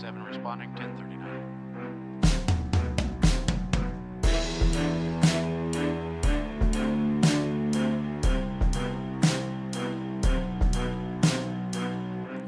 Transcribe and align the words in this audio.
responding 0.00 0.70
1039. 0.74 1.28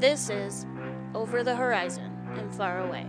This 0.00 0.30
is 0.30 0.64
Over 1.14 1.44
the 1.44 1.54
Horizon 1.54 2.16
and 2.38 2.54
Far 2.54 2.86
Away. 2.86 3.06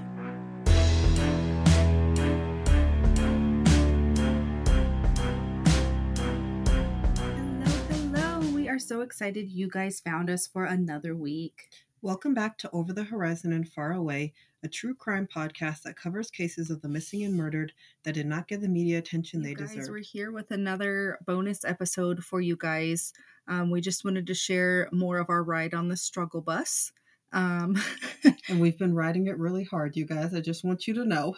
Hello, 7.24 7.72
hello. 7.90 8.40
We 8.54 8.68
are 8.68 8.80
so 8.80 9.00
excited 9.00 9.50
you 9.50 9.70
guys 9.70 10.02
found 10.02 10.30
us 10.30 10.46
for 10.46 10.66
another 10.66 11.16
week. 11.16 11.70
Welcome 12.06 12.36
back 12.36 12.60
to 12.60 12.70
Over 12.70 12.94
the 12.94 13.06
Horizon 13.06 13.52
and 13.52 13.68
Far 13.68 13.92
Away, 13.92 14.36
a 14.62 14.68
true 14.68 14.94
crime 14.94 15.28
podcast 15.28 15.82
that 15.82 15.98
covers 15.98 16.30
cases 16.30 16.70
of 16.70 16.84
the 16.84 16.88
missing 16.88 17.24
and 17.24 17.34
murdered 17.34 17.74
that 18.04 18.14
did 18.14 18.28
not 18.28 18.48
get 18.48 18.62
the 18.62 18.70
media 18.70 19.00
attention 19.00 19.42
You 19.42 19.48
they 19.48 19.54
guys, 19.56 19.74
deserve. 19.74 19.90
we're 19.90 20.04
here 20.04 20.32
with 20.32 20.52
another 20.52 21.18
bonus 21.26 21.66
episode 21.66 22.24
for 22.24 22.42
you 22.42 22.58
guys. 22.58 23.12
Um, 23.48 23.72
we 23.72 23.82
just 23.82 24.06
wanted 24.06 24.28
to 24.28 24.36
share 24.36 24.88
more 24.92 25.18
of 25.18 25.32
our 25.32 25.44
ride 25.44 25.74
on 25.74 25.88
the 25.88 25.98
struggle 25.98 26.42
bus. 26.42 26.92
Um, 27.36 27.76
And 28.50 28.60
we've 28.60 28.78
been 28.78 28.94
riding 28.94 29.28
it 29.28 29.40
really 29.40 29.64
hard, 29.64 29.96
you 29.96 30.06
guys. 30.06 30.34
I 30.34 30.40
just 30.40 30.64
want 30.64 30.88
you 30.88 30.94
to 30.96 31.06
know. 31.06 31.36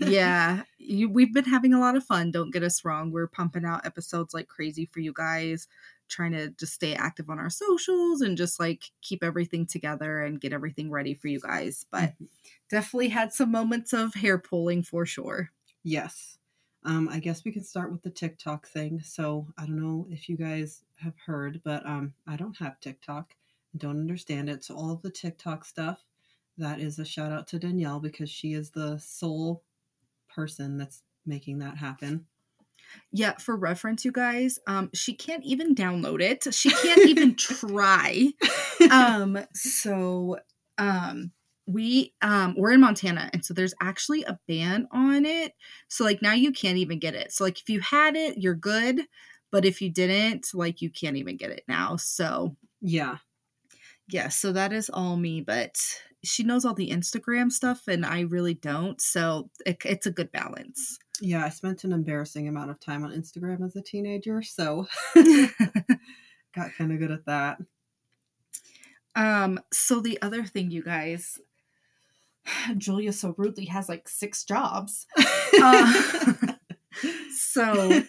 yeah, 0.00 0.62
you, 0.78 1.08
we've 1.08 1.34
been 1.34 1.44
having 1.44 1.74
a 1.74 1.80
lot 1.80 1.96
of 1.96 2.04
fun. 2.04 2.30
Don't 2.30 2.52
get 2.52 2.62
us 2.62 2.84
wrong. 2.84 3.10
We're 3.10 3.26
pumping 3.26 3.64
out 3.64 3.84
episodes 3.84 4.32
like 4.32 4.46
crazy 4.46 4.86
for 4.86 5.00
you 5.00 5.12
guys, 5.12 5.66
trying 6.08 6.32
to 6.32 6.50
just 6.50 6.72
stay 6.72 6.94
active 6.94 7.28
on 7.28 7.40
our 7.40 7.50
socials 7.50 8.20
and 8.20 8.36
just 8.36 8.60
like 8.60 8.84
keep 9.02 9.24
everything 9.24 9.66
together 9.66 10.22
and 10.22 10.40
get 10.40 10.52
everything 10.52 10.90
ready 10.90 11.14
for 11.14 11.26
you 11.26 11.40
guys. 11.40 11.84
But 11.90 12.14
definitely 12.70 13.08
had 13.08 13.32
some 13.32 13.50
moments 13.50 13.92
of 13.92 14.14
hair 14.14 14.38
pulling 14.38 14.84
for 14.84 15.04
sure. 15.04 15.50
Yes. 15.82 16.38
Um, 16.84 17.08
I 17.08 17.18
guess 17.18 17.44
we 17.44 17.50
can 17.50 17.64
start 17.64 17.90
with 17.90 18.02
the 18.02 18.10
TikTok 18.10 18.68
thing. 18.68 19.00
So 19.02 19.48
I 19.58 19.66
don't 19.66 19.80
know 19.80 20.06
if 20.10 20.28
you 20.28 20.36
guys 20.36 20.82
have 21.02 21.14
heard, 21.26 21.60
but 21.64 21.84
um, 21.84 22.14
I 22.28 22.36
don't 22.36 22.56
have 22.58 22.78
TikTok. 22.80 23.34
Don't 23.76 24.00
understand 24.00 24.48
it. 24.48 24.64
So 24.64 24.74
all 24.74 24.92
of 24.92 25.02
the 25.02 25.10
TikTok 25.10 25.64
stuff, 25.64 26.04
that 26.58 26.80
is 26.80 26.98
a 26.98 27.04
shout 27.04 27.32
out 27.32 27.46
to 27.48 27.58
Danielle 27.58 28.00
because 28.00 28.30
she 28.30 28.54
is 28.54 28.70
the 28.70 28.98
sole 28.98 29.62
person 30.28 30.78
that's 30.78 31.02
making 31.24 31.58
that 31.58 31.76
happen. 31.76 32.26
Yeah, 33.12 33.36
for 33.38 33.56
reference, 33.56 34.04
you 34.04 34.12
guys, 34.12 34.58
um, 34.66 34.90
she 34.94 35.14
can't 35.14 35.44
even 35.44 35.74
download 35.74 36.22
it. 36.22 36.52
She 36.54 36.70
can't 36.70 37.06
even 37.06 37.34
try. 37.36 38.28
Um, 38.90 39.38
so 39.54 40.38
um 40.78 41.32
we 41.66 42.12
um 42.22 42.54
we're 42.56 42.72
in 42.72 42.80
Montana 42.80 43.30
and 43.32 43.44
so 43.44 43.54
there's 43.54 43.74
actually 43.80 44.22
a 44.24 44.38
ban 44.46 44.86
on 44.92 45.24
it. 45.26 45.52
So 45.88 46.04
like 46.04 46.22
now 46.22 46.32
you 46.32 46.52
can't 46.52 46.78
even 46.78 46.98
get 46.98 47.14
it. 47.14 47.32
So 47.32 47.44
like 47.44 47.60
if 47.60 47.68
you 47.68 47.80
had 47.80 48.16
it, 48.16 48.38
you're 48.38 48.54
good, 48.54 49.00
but 49.50 49.64
if 49.64 49.82
you 49.82 49.90
didn't, 49.90 50.48
like 50.54 50.80
you 50.80 50.90
can't 50.90 51.16
even 51.16 51.36
get 51.36 51.50
it 51.50 51.64
now. 51.66 51.96
So 51.96 52.56
yeah. 52.80 53.16
Yeah, 54.08 54.28
so 54.28 54.52
that 54.52 54.72
is 54.72 54.90
all 54.90 55.16
me, 55.16 55.40
but 55.40 55.76
she 56.24 56.42
knows 56.42 56.64
all 56.64 56.74
the 56.74 56.90
Instagram 56.90 57.50
stuff 57.50 57.82
and 57.88 58.04
I 58.04 58.20
really 58.20 58.54
don't. 58.54 59.00
So 59.00 59.50
it, 59.64 59.78
it's 59.84 60.06
a 60.06 60.12
good 60.12 60.32
balance. 60.32 60.98
Yeah, 61.20 61.44
I 61.44 61.48
spent 61.48 61.84
an 61.84 61.92
embarrassing 61.92 62.46
amount 62.46 62.70
of 62.70 62.80
time 62.80 63.04
on 63.04 63.12
Instagram 63.12 63.64
as 63.64 63.74
a 63.74 63.82
teenager, 63.82 64.42
so 64.42 64.86
got 65.14 66.74
kind 66.76 66.92
of 66.92 66.98
good 66.98 67.10
at 67.10 67.26
that. 67.26 67.58
Um, 69.14 69.58
so 69.72 70.00
the 70.00 70.20
other 70.20 70.44
thing, 70.44 70.70
you 70.70 70.82
guys, 70.82 71.38
Julia 72.76 73.12
so 73.12 73.34
rudely 73.36 73.66
has 73.66 73.88
like 73.88 74.08
six 74.08 74.44
jobs. 74.44 75.06
Uh, 75.58 75.90
so 77.34 78.02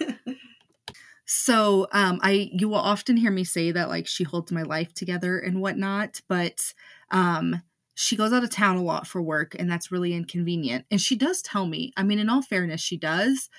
so 1.48 1.88
um 1.92 2.20
I 2.22 2.50
you 2.54 2.68
will 2.70 2.76
often 2.78 3.18
hear 3.18 3.32
me 3.32 3.44
say 3.44 3.72
that 3.72 3.90
like 3.90 4.08
she 4.08 4.24
holds 4.24 4.52
my 4.52 4.64
life 4.64 4.94
together 4.94 5.40
and 5.40 5.62
whatnot, 5.62 6.22
but 6.28 6.74
um 7.12 7.62
she 7.96 8.16
goes 8.16 8.32
out 8.34 8.44
of 8.44 8.52
town 8.52 8.78
a 8.78 8.84
lot 8.84 9.08
for 9.08 9.22
work 9.22 9.56
and 9.58 9.70
that's 9.72 9.92
really 9.92 10.14
inconvenient. 10.14 10.86
And 10.92 11.02
she 11.02 11.16
does 11.16 11.42
tell 11.42 11.66
me, 11.66 11.92
I 11.98 12.04
mean, 12.04 12.20
in 12.20 12.30
all 12.30 12.44
fairness, 12.44 12.80
she 12.82 12.96
does, 12.98 13.50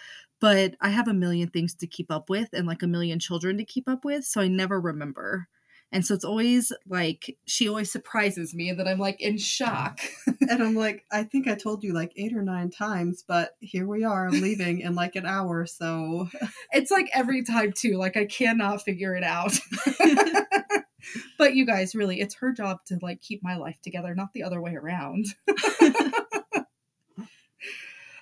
but 0.41 0.77
I 0.81 0.91
have 0.91 1.09
a 1.09 1.15
million 1.15 1.49
things 1.51 1.75
to 1.77 1.87
keep 1.89 2.11
up 2.13 2.31
with 2.31 2.49
and 2.53 2.67
like 2.67 2.83
a 2.83 2.87
million 2.87 3.19
children 3.19 3.57
to 3.59 3.65
keep 3.65 3.89
up 3.89 4.05
with, 4.05 4.25
so 4.25 4.41
I 4.41 4.47
never 4.49 4.81
remember. 4.81 5.49
And 5.91 6.05
so 6.05 6.15
it's 6.15 6.25
always 6.25 6.71
like 6.87 7.39
she 7.47 7.69
always 7.69 7.91
surprises 7.91 8.55
me 8.55 8.73
that 8.73 8.87
I'm 8.87 8.99
like 8.99 9.21
in 9.21 9.39
shock. 9.39 10.01
and 10.49 10.63
I'm 10.63 10.75
like, 10.75 11.05
I 11.11 11.23
think 11.25 11.49
I 11.49 11.55
told 11.55 11.83
you 11.83 11.95
like 11.95 12.13
eight 12.17 12.35
or 12.35 12.43
nine 12.43 12.71
times, 12.71 13.25
but 13.27 13.57
here 13.61 13.87
we 13.87 14.05
are 14.05 14.29
I'm 14.29 14.41
leaving 14.41 14.81
in 14.81 14.95
like 14.95 15.17
an 15.17 15.25
hour, 15.25 15.65
so 15.67 16.29
it's 16.73 16.91
like 16.91 17.09
every 17.15 17.43
time 17.43 17.73
too, 17.73 17.97
like 17.97 18.17
I 18.17 18.27
cannot 18.27 18.83
figure 18.83 19.15
it 19.17 19.25
out. 19.25 19.59
but 21.39 21.55
you 21.55 21.65
guys, 21.65 21.95
really, 21.95 22.21
it's 22.21 22.35
her 22.37 22.53
job 22.53 22.85
to 22.89 22.99
like 23.01 23.23
keep 23.23 23.43
my 23.43 23.57
life 23.57 23.79
together, 23.83 24.15
not 24.15 24.35
the 24.35 24.43
other 24.43 24.61
way 24.61 24.75
around. 24.75 25.25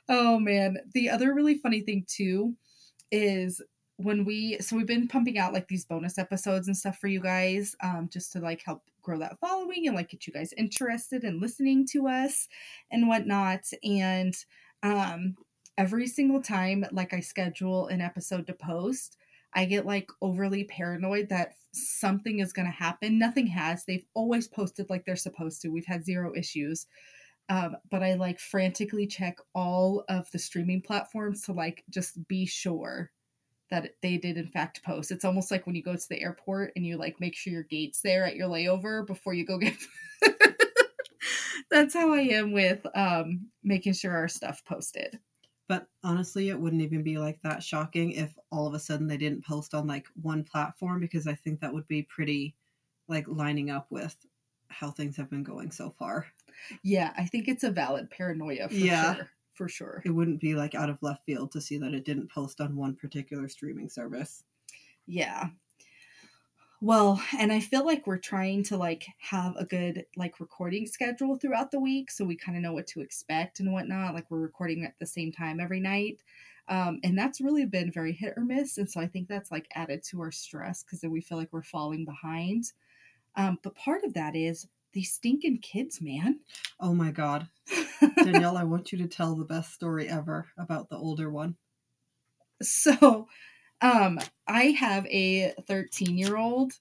oh 0.09 0.39
man. 0.39 0.77
The 0.95 1.11
other 1.11 1.35
really 1.35 1.59
funny 1.59 1.81
thing 1.81 2.05
too 2.07 2.55
is 3.11 3.61
when 3.99 4.25
we 4.25 4.59
so 4.61 4.77
we've 4.77 4.87
been 4.87 5.09
pumping 5.09 5.39
out 5.39 5.53
like 5.53 5.69
these 5.69 5.85
bonus 5.85 6.19
episodes 6.19 6.67
and 6.69 6.77
stuff 6.77 6.99
for 6.99 7.09
you 7.09 7.21
guys 7.21 7.75
um 7.83 8.09
just 8.13 8.33
to 8.33 8.41
like 8.41 8.63
help 8.63 8.83
grow 9.03 9.19
that 9.19 9.39
following 9.39 9.87
and 9.87 9.97
like 9.97 10.11
get 10.11 10.27
you 10.27 10.33
guys 10.33 10.53
interested 10.57 11.25
in 11.25 11.41
listening 11.41 11.87
to 11.87 12.09
us 12.09 12.49
and 12.91 13.09
whatnot. 13.09 13.61
And 13.83 14.35
um 14.83 15.37
every 15.79 16.07
single 16.07 16.41
time 16.43 16.85
like 16.93 17.13
i 17.13 17.21
schedule 17.21 17.87
an 17.89 18.01
episode 18.01 18.47
to 18.47 18.55
post 18.55 19.19
i 19.55 19.65
get 19.67 19.85
like 19.85 20.11
overly 20.23 20.65
paranoid 20.65 21.29
that 21.29 21.53
something 21.77 22.41
is 22.41 22.53
going 22.53 22.67
to 22.67 22.73
happen. 22.73 23.19
Nothing 23.19 23.47
has. 23.49 23.85
They've 23.85 24.07
always 24.15 24.49
posted 24.49 24.91
like 24.91 25.05
they're 25.05 25.17
supposed 25.17 25.63
to. 25.63 25.69
We've 25.69 25.87
had 25.87 26.05
zero 26.05 26.33
issues. 26.35 26.87
Um, 27.49 27.77
but 27.93 28.03
i 28.03 28.15
like 28.15 28.41
frantically 28.41 29.07
check 29.07 29.37
all 29.55 30.05
of 30.09 30.29
the 30.33 30.39
streaming 30.39 30.83
platforms 30.83 31.43
to 31.43 31.53
like 31.53 31.85
just 31.89 32.27
be 32.27 32.45
sure 32.45 33.13
that 33.71 33.97
they 34.03 34.17
did 34.19 34.37
in 34.39 34.49
fact 34.49 34.83
post. 34.85 35.11
It's 35.11 35.25
almost 35.25 35.51
like 35.51 35.67
when 35.67 35.75
you 35.75 35.83
go 35.83 35.97
to 35.97 36.09
the 36.09 36.21
airport 36.21 36.73
and 36.77 36.87
you 36.87 36.97
like 36.97 37.21
make 37.21 37.35
sure 37.37 37.53
your 37.53 37.63
gate's 37.65 38.03
there 38.03 38.25
at 38.25 38.37
your 38.37 38.49
layover 38.49 39.07
before 39.07 39.35
you 39.35 39.45
go 39.47 39.59
get 39.59 39.77
That's 41.71 41.95
how 41.95 42.13
I 42.13 42.21
am 42.21 42.53
with 42.53 42.87
um 42.97 43.51
making 43.63 43.95
sure 43.95 44.13
our 44.15 44.29
stuff 44.29 44.65
posted. 44.65 45.21
but 45.69 45.89
honestly 46.03 46.49
it 46.49 46.59
wouldn't 46.61 46.83
even 46.83 47.03
be 47.03 47.19
like 47.19 47.41
that 47.43 47.63
shocking 47.63 48.13
if 48.13 48.37
all 48.51 48.67
of 48.67 48.75
a 48.75 48.79
sudden 48.79 49.07
they 49.07 49.17
didn't 49.17 49.45
post 49.45 49.75
on 49.75 49.87
like 49.87 50.07
one 50.21 50.45
platform 50.45 51.01
because 51.01 51.27
I 51.27 51.35
think 51.35 51.61
that 51.61 51.73
would 51.75 51.87
be 51.89 52.03
pretty 52.03 52.57
like 53.09 53.27
lining 53.29 53.71
up 53.71 53.91
with 53.91 54.27
how 54.69 54.91
things 54.91 55.17
have 55.17 55.31
been 55.31 55.45
going 55.45 55.71
so 55.71 55.91
far. 55.91 56.27
Yeah, 56.83 57.13
I 57.17 57.27
think 57.27 57.49
it's 57.49 57.65
a 57.65 57.71
valid 57.71 58.11
paranoia 58.11 58.69
for 58.69 58.89
Yeah. 58.89 58.91
sure. 58.91 59.31
For 59.57 59.69
sure. 59.69 60.03
It 60.05 60.11
wouldn't 60.11 60.41
be 60.41 60.55
like 60.55 60.75
out 60.75 60.91
of 60.91 61.03
left 61.03 61.25
field 61.25 61.51
to 61.53 61.63
see 61.63 61.79
that 61.79 61.95
it 61.95 62.05
didn't 62.05 62.31
post 62.31 62.61
on 62.61 62.77
one 62.77 62.95
particular 62.95 63.49
streaming 63.49 63.89
service. 63.89 64.45
Yeah. 65.07 65.49
Well, 66.83 67.23
and 67.39 67.51
I 67.51 67.61
feel 67.61 67.87
like 67.87 68.07
we're 68.07 68.19
trying 68.19 68.63
to 68.65 68.77
like 68.77 69.07
have 69.19 69.57
a 69.57 69.65
good 69.65 70.05
like 70.15 70.41
recording 70.41 70.87
schedule 70.87 71.37
throughout 71.37 71.71
the 71.71 71.81
week 71.81 72.11
so 72.11 72.23
we 72.23 72.37
kind 72.37 72.55
of 72.55 72.63
know 72.63 72.75
what 72.75 72.87
to 72.89 73.01
expect 73.01 73.61
and 73.61 73.73
whatnot. 73.73 74.15
Like 74.15 74.27
we're 74.31 74.41
recording 74.41 74.85
at 74.85 74.99
the 74.99 75.07
same 75.07 75.33
time 75.33 75.59
every 75.59 75.81
night. 75.81 76.23
Um, 76.69 77.01
and 77.03 77.17
that's 77.17 77.41
really 77.41 77.65
been 77.65 77.91
very 77.91 78.13
hit 78.13 78.35
or 78.37 78.45
miss. 78.45 78.77
And 78.77 78.91
so 78.91 79.01
I 79.01 79.07
think 79.07 79.27
that's 79.27 79.51
like 79.51 79.69
added 79.75 80.03
to 80.11 80.21
our 80.21 80.33
stress 80.33 80.83
because 80.83 81.01
then 81.01 81.13
we 81.13 81.23
feel 81.23 81.39
like 81.39 81.53
we're 81.53 81.63
falling 81.63 82.05
behind. 82.05 82.73
Um, 83.37 83.59
but 83.63 83.75
part 83.75 84.05
of 84.05 84.13
that 84.15 84.37
is 84.37 84.67
these 84.97 85.13
stinking 85.13 85.59
kids, 85.59 86.01
man. 86.01 86.41
Oh 86.81 86.95
my 86.95 87.11
god. 87.11 87.49
Danielle, 88.17 88.57
I 88.57 88.65
want 88.65 88.93
you 88.93 88.99
to 88.99 89.07
tell 89.07 89.37
the 89.37 89.45
best 89.45 89.75
story 89.75 90.09
ever 90.09 90.47
about 90.57 90.89
the 90.89 90.97
older 90.97 91.31
one. 91.31 91.57
So, 92.63 93.29
um, 93.83 94.19
I 94.49 94.69
have 94.71 95.07
a 95.09 95.53
13 95.69 96.17
year 96.17 96.39
old, 96.39 96.73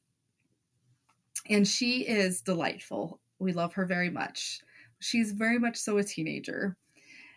and 1.50 1.68
she 1.68 2.08
is 2.08 2.42
delightful. 2.42 3.20
We 3.38 3.52
love 3.52 3.74
her 3.74 3.86
very 3.86 4.10
much. 4.10 4.62
She's 5.02 5.34
very 5.34 5.60
much 5.60 5.76
so 5.76 5.98
a 5.98 6.04
teenager. 6.04 6.78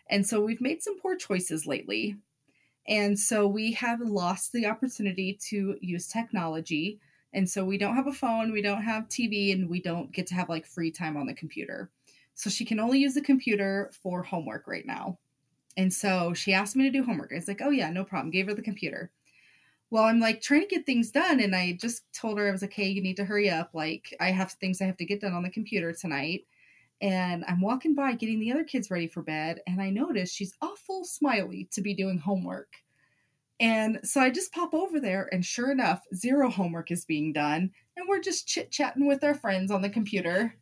And 0.09 0.25
so 0.25 0.39
we've 0.39 0.61
made 0.61 0.81
some 0.81 0.97
poor 0.97 1.17
choices 1.17 1.67
lately. 1.67 2.15
And 2.87 3.19
so 3.19 3.45
we 3.45 3.73
have 3.73 3.99
lost 3.99 4.53
the 4.53 4.65
opportunity 4.65 5.37
to 5.49 5.75
use 5.81 6.07
technology. 6.07 7.01
And 7.33 7.49
so 7.49 7.63
we 7.65 7.77
don't 7.77 7.95
have 7.95 8.07
a 8.07 8.13
phone, 8.13 8.51
we 8.51 8.61
don't 8.61 8.81
have 8.83 9.07
TV, 9.09 9.53
and 9.53 9.69
we 9.69 9.81
don't 9.81 10.11
get 10.11 10.27
to 10.27 10.35
have 10.35 10.49
like 10.49 10.65
free 10.65 10.91
time 10.91 11.17
on 11.17 11.27
the 11.27 11.33
computer. 11.33 11.89
So 12.35 12.49
she 12.49 12.65
can 12.65 12.79
only 12.79 12.99
use 12.99 13.13
the 13.13 13.21
computer 13.21 13.91
for 14.01 14.23
homework 14.23 14.67
right 14.67 14.85
now. 14.85 15.19
And 15.77 15.93
so 15.93 16.33
she 16.33 16.53
asked 16.53 16.75
me 16.75 16.83
to 16.85 16.91
do 16.91 17.03
homework. 17.03 17.31
I 17.31 17.35
was 17.35 17.47
like, 17.47 17.61
oh, 17.63 17.69
yeah, 17.69 17.89
no 17.91 18.03
problem. 18.03 18.31
Gave 18.31 18.47
her 18.47 18.53
the 18.53 18.61
computer. 18.61 19.11
well, 19.91 20.03
I'm 20.03 20.19
like 20.19 20.41
trying 20.41 20.61
to 20.61 20.67
get 20.67 20.85
things 20.85 21.11
done, 21.11 21.39
and 21.39 21.55
I 21.55 21.73
just 21.73 22.03
told 22.13 22.37
her 22.37 22.47
I 22.47 22.51
was 22.51 22.61
like, 22.61 22.73
"Hey, 22.73 22.89
you 22.89 23.01
need 23.01 23.17
to 23.17 23.25
hurry 23.25 23.49
up. 23.49 23.71
Like, 23.73 24.15
I 24.19 24.31
have 24.31 24.51
things 24.53 24.81
I 24.81 24.85
have 24.85 24.97
to 24.97 25.05
get 25.05 25.21
done 25.21 25.33
on 25.33 25.43
the 25.43 25.49
computer 25.49 25.93
tonight." 25.93 26.45
And 27.01 27.45
I'm 27.47 27.61
walking 27.61 27.95
by 27.95 28.13
getting 28.13 28.39
the 28.39 28.51
other 28.51 28.63
kids 28.63 28.91
ready 28.91 29.07
for 29.07 29.23
bed, 29.23 29.61
and 29.67 29.81
I 29.81 29.89
notice 29.89 30.31
she's 30.31 30.53
awful 30.61 31.05
smiley 31.05 31.67
to 31.71 31.81
be 31.81 31.93
doing 31.95 32.19
homework. 32.19 32.73
And 33.59 33.99
so 34.03 34.21
I 34.21 34.29
just 34.29 34.53
pop 34.53 34.73
over 34.73 34.99
there, 34.99 35.27
and 35.31 35.43
sure 35.43 35.71
enough, 35.71 36.01
zero 36.15 36.49
homework 36.49 36.91
is 36.91 37.05
being 37.05 37.33
done, 37.33 37.71
and 37.97 38.07
we're 38.07 38.21
just 38.21 38.47
chit 38.47 38.71
chatting 38.71 39.07
with 39.07 39.23
our 39.23 39.33
friends 39.33 39.69
on 39.71 39.81
the 39.81 39.89
computer. 39.89 40.55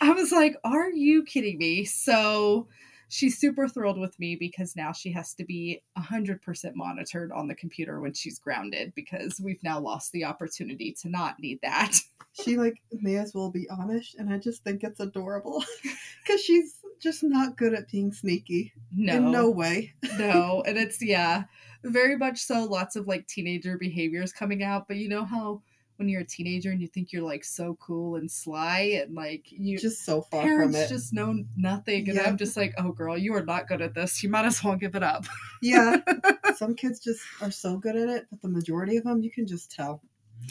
I 0.00 0.10
was 0.10 0.32
like, 0.32 0.56
Are 0.64 0.90
you 0.90 1.24
kidding 1.24 1.58
me? 1.58 1.84
So 1.84 2.68
she's 3.08 3.38
super 3.38 3.68
thrilled 3.68 3.98
with 3.98 4.18
me 4.18 4.36
because 4.36 4.74
now 4.74 4.90
she 4.92 5.12
has 5.12 5.34
to 5.34 5.44
be 5.44 5.82
100% 5.98 6.38
monitored 6.74 7.30
on 7.32 7.46
the 7.46 7.54
computer 7.54 8.00
when 8.00 8.14
she's 8.14 8.38
grounded 8.38 8.92
because 8.94 9.38
we've 9.38 9.62
now 9.62 9.78
lost 9.78 10.12
the 10.12 10.24
opportunity 10.24 10.96
to 11.02 11.10
not 11.10 11.38
need 11.38 11.58
that. 11.62 11.98
She 12.42 12.56
like 12.56 12.80
may 12.90 13.16
as 13.16 13.34
well 13.34 13.50
be 13.50 13.66
Amish, 13.70 14.14
and 14.16 14.32
I 14.32 14.38
just 14.38 14.64
think 14.64 14.82
it's 14.82 15.00
adorable 15.00 15.62
because 16.24 16.40
she's 16.40 16.76
just 17.02 17.22
not 17.22 17.56
good 17.56 17.74
at 17.74 17.90
being 17.90 18.12
sneaky. 18.12 18.72
No. 18.94 19.16
In 19.16 19.30
no 19.30 19.50
way. 19.50 19.92
no. 20.18 20.62
And 20.66 20.78
it's, 20.78 21.02
yeah, 21.02 21.44
very 21.84 22.16
much 22.16 22.38
so. 22.40 22.64
Lots 22.64 22.96
of 22.96 23.06
like 23.08 23.26
teenager 23.26 23.76
behaviors 23.76 24.32
coming 24.32 24.62
out. 24.62 24.86
But 24.88 24.96
you 24.98 25.08
know 25.08 25.24
how 25.24 25.62
when 25.96 26.08
you're 26.08 26.22
a 26.22 26.26
teenager 26.26 26.70
and 26.70 26.80
you 26.80 26.86
think 26.88 27.12
you're 27.12 27.22
like 27.22 27.44
so 27.44 27.76
cool 27.80 28.16
and 28.16 28.30
sly 28.30 29.00
and 29.02 29.14
like 29.14 29.44
you 29.50 29.78
Just 29.78 30.04
so 30.04 30.22
far 30.22 30.42
parents 30.42 30.76
from 30.76 30.84
it. 30.84 30.88
just 30.88 31.12
know 31.12 31.44
nothing. 31.56 32.08
And. 32.08 32.18
I'm 32.20 32.36
just 32.38 32.56
like, 32.56 32.72
oh, 32.78 32.92
girl, 32.92 33.18
you 33.18 33.34
are 33.34 33.44
not 33.44 33.68
good 33.68 33.82
at 33.82 33.94
this. 33.94 34.22
You 34.22 34.28
might 34.30 34.44
as 34.46 34.62
well 34.64 34.76
give 34.76 34.94
it 34.94 35.02
up. 35.02 35.26
Yeah. 35.60 35.96
Some 36.56 36.74
kids 36.74 37.00
just 37.00 37.20
are 37.40 37.50
so 37.50 37.76
good 37.76 37.96
at 37.96 38.08
it, 38.08 38.26
but 38.30 38.40
the 38.40 38.48
majority 38.48 38.96
of 38.96 39.04
them 39.04 39.22
you 39.22 39.30
can 39.30 39.46
just 39.46 39.70
tell. 39.70 40.00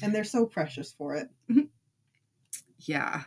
And 0.03 0.13
they're 0.13 0.23
so 0.23 0.45
precious 0.45 0.91
for 0.91 1.15
it. 1.15 1.29
Yeah. 2.79 3.23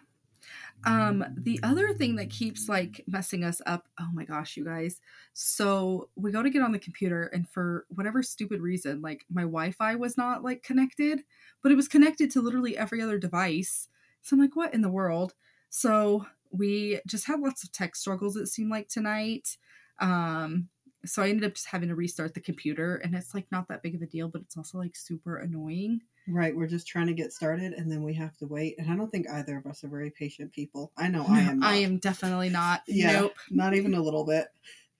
Um, 0.86 1.24
the 1.36 1.58
other 1.62 1.94
thing 1.94 2.16
that 2.16 2.30
keeps 2.30 2.68
like 2.68 3.02
messing 3.06 3.44
us 3.44 3.62
up, 3.66 3.88
oh 3.98 4.08
my 4.12 4.24
gosh, 4.24 4.56
you 4.56 4.64
guys. 4.64 5.00
So 5.32 6.10
we 6.16 6.30
go 6.30 6.42
to 6.42 6.50
get 6.50 6.62
on 6.62 6.72
the 6.72 6.78
computer, 6.78 7.24
and 7.32 7.48
for 7.48 7.86
whatever 7.88 8.22
stupid 8.22 8.60
reason, 8.60 9.00
like 9.00 9.24
my 9.30 9.42
Wi 9.42 9.70
Fi 9.72 9.94
was 9.96 10.16
not 10.16 10.42
like 10.44 10.62
connected, 10.62 11.22
but 11.62 11.72
it 11.72 11.76
was 11.76 11.88
connected 11.88 12.30
to 12.32 12.40
literally 12.42 12.76
every 12.76 13.00
other 13.00 13.18
device. 13.18 13.88
So 14.22 14.34
I'm 14.34 14.40
like, 14.40 14.56
what 14.56 14.74
in 14.74 14.82
the 14.82 14.90
world? 14.90 15.34
So 15.70 16.26
we 16.50 17.00
just 17.06 17.26
had 17.26 17.40
lots 17.40 17.64
of 17.64 17.72
tech 17.72 17.96
struggles, 17.96 18.36
it 18.36 18.46
seemed 18.46 18.70
like 18.70 18.88
tonight. 18.88 19.56
Um, 20.00 20.68
so 21.04 21.22
I 21.22 21.28
ended 21.28 21.44
up 21.44 21.54
just 21.54 21.66
having 21.68 21.88
to 21.88 21.94
restart 21.94 22.34
the 22.34 22.40
computer, 22.40 22.96
and 22.96 23.14
it's 23.14 23.34
like 23.34 23.46
not 23.50 23.68
that 23.68 23.82
big 23.82 23.94
of 23.94 24.02
a 24.02 24.06
deal, 24.06 24.28
but 24.28 24.42
it's 24.42 24.56
also 24.56 24.78
like 24.78 24.96
super 24.96 25.36
annoying. 25.38 26.00
Right. 26.26 26.56
We're 26.56 26.66
just 26.66 26.86
trying 26.86 27.08
to 27.08 27.12
get 27.12 27.32
started 27.32 27.72
and 27.72 27.90
then 27.90 28.02
we 28.02 28.14
have 28.14 28.36
to 28.38 28.46
wait. 28.46 28.76
And 28.78 28.90
I 28.90 28.96
don't 28.96 29.10
think 29.10 29.28
either 29.30 29.58
of 29.58 29.66
us 29.66 29.84
are 29.84 29.88
very 29.88 30.10
patient 30.10 30.52
people. 30.52 30.92
I 30.96 31.08
know 31.08 31.24
I 31.28 31.40
am. 31.40 31.62
I 31.62 31.76
am 31.76 31.98
definitely 31.98 32.48
not. 32.48 32.82
Yeah. 32.86 33.20
Nope. 33.20 33.36
Not 33.50 33.74
even 33.74 33.94
a 33.94 34.02
little 34.02 34.24
bit. 34.24 34.48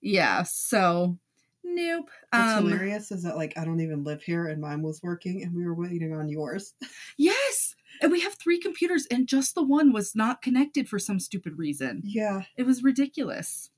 yeah, 0.00 0.42
so 0.42 1.18
nope. 1.62 2.10
What's 2.30 2.52
Um 2.52 2.64
hilarious 2.64 3.12
is 3.12 3.22
that 3.22 3.36
like 3.36 3.56
I 3.56 3.64
don't 3.64 3.80
even 3.80 4.02
live 4.02 4.22
here 4.22 4.48
and 4.48 4.60
mine 4.60 4.82
was 4.82 5.02
working 5.02 5.42
and 5.42 5.54
we 5.54 5.64
were 5.64 5.74
waiting 5.74 6.12
on 6.12 6.28
yours. 6.28 6.74
yes. 7.16 7.76
And 8.02 8.10
we 8.10 8.20
have 8.22 8.34
three 8.34 8.58
computers 8.58 9.06
and 9.08 9.28
just 9.28 9.54
the 9.54 9.62
one 9.62 9.92
was 9.92 10.16
not 10.16 10.42
connected 10.42 10.88
for 10.88 10.98
some 10.98 11.20
stupid 11.20 11.58
reason. 11.58 12.02
Yeah. 12.04 12.42
It 12.56 12.64
was 12.64 12.82
ridiculous. 12.82 13.70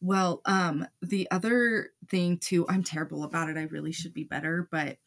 Well, 0.00 0.40
um 0.46 0.86
the 1.02 1.30
other 1.30 1.90
thing 2.08 2.38
too, 2.38 2.66
I'm 2.68 2.82
terrible 2.82 3.24
about 3.24 3.50
it. 3.50 3.56
I 3.58 3.62
really 3.64 3.92
should 3.92 4.14
be 4.14 4.24
better, 4.24 4.68
but 4.70 4.98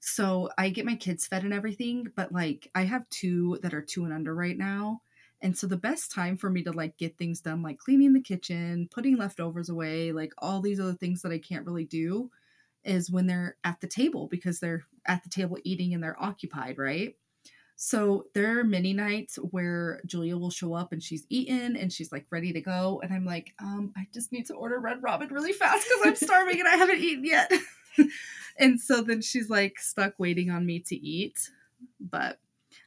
so 0.00 0.50
I 0.58 0.70
get 0.70 0.86
my 0.86 0.94
kids 0.96 1.26
fed 1.26 1.44
and 1.44 1.52
everything, 1.54 2.12
but 2.16 2.32
like 2.32 2.70
I 2.74 2.82
have 2.84 3.08
two 3.08 3.58
that 3.62 3.74
are 3.74 3.82
2 3.82 4.04
and 4.04 4.12
under 4.12 4.34
right 4.34 4.56
now. 4.56 5.02
And 5.42 5.56
so 5.58 5.66
the 5.66 5.76
best 5.76 6.12
time 6.12 6.36
for 6.36 6.48
me 6.50 6.62
to 6.64 6.72
like 6.72 6.96
get 6.98 7.18
things 7.18 7.40
done 7.40 7.62
like 7.62 7.78
cleaning 7.78 8.12
the 8.12 8.20
kitchen, 8.22 8.88
putting 8.92 9.16
leftovers 9.16 9.68
away, 9.68 10.12
like 10.12 10.32
all 10.38 10.60
these 10.60 10.80
other 10.80 10.94
things 10.94 11.22
that 11.22 11.32
I 11.32 11.38
can't 11.38 11.66
really 11.66 11.84
do 11.84 12.30
is 12.84 13.10
when 13.10 13.26
they're 13.26 13.58
at 13.64 13.80
the 13.80 13.88
table 13.88 14.28
because 14.28 14.60
they're 14.60 14.84
at 15.06 15.24
the 15.24 15.30
table 15.30 15.58
eating 15.64 15.94
and 15.94 16.02
they're 16.02 16.22
occupied, 16.22 16.78
right? 16.78 17.16
So 17.78 18.24
there 18.32 18.58
are 18.58 18.64
many 18.64 18.94
nights 18.94 19.36
where 19.36 20.00
Julia 20.06 20.38
will 20.38 20.50
show 20.50 20.72
up 20.72 20.92
and 20.92 21.02
she's 21.02 21.26
eaten 21.28 21.76
and 21.76 21.92
she's 21.92 22.10
like 22.10 22.26
ready 22.30 22.50
to 22.54 22.60
go. 22.62 23.00
And 23.04 23.12
I'm 23.12 23.26
like, 23.26 23.52
um, 23.60 23.92
I 23.96 24.06
just 24.14 24.32
need 24.32 24.46
to 24.46 24.54
order 24.54 24.80
Red 24.80 25.02
Robin 25.02 25.28
really 25.28 25.52
fast 25.52 25.86
because 25.86 26.06
I'm 26.06 26.16
starving 26.16 26.58
and 26.58 26.68
I 26.68 26.76
haven't 26.76 27.00
eaten 27.00 27.26
yet. 27.26 27.52
and 28.58 28.80
so 28.80 29.02
then 29.02 29.20
she's 29.20 29.50
like 29.50 29.78
stuck 29.78 30.14
waiting 30.18 30.50
on 30.50 30.64
me 30.64 30.80
to 30.80 30.96
eat. 30.96 31.50
But 32.00 32.38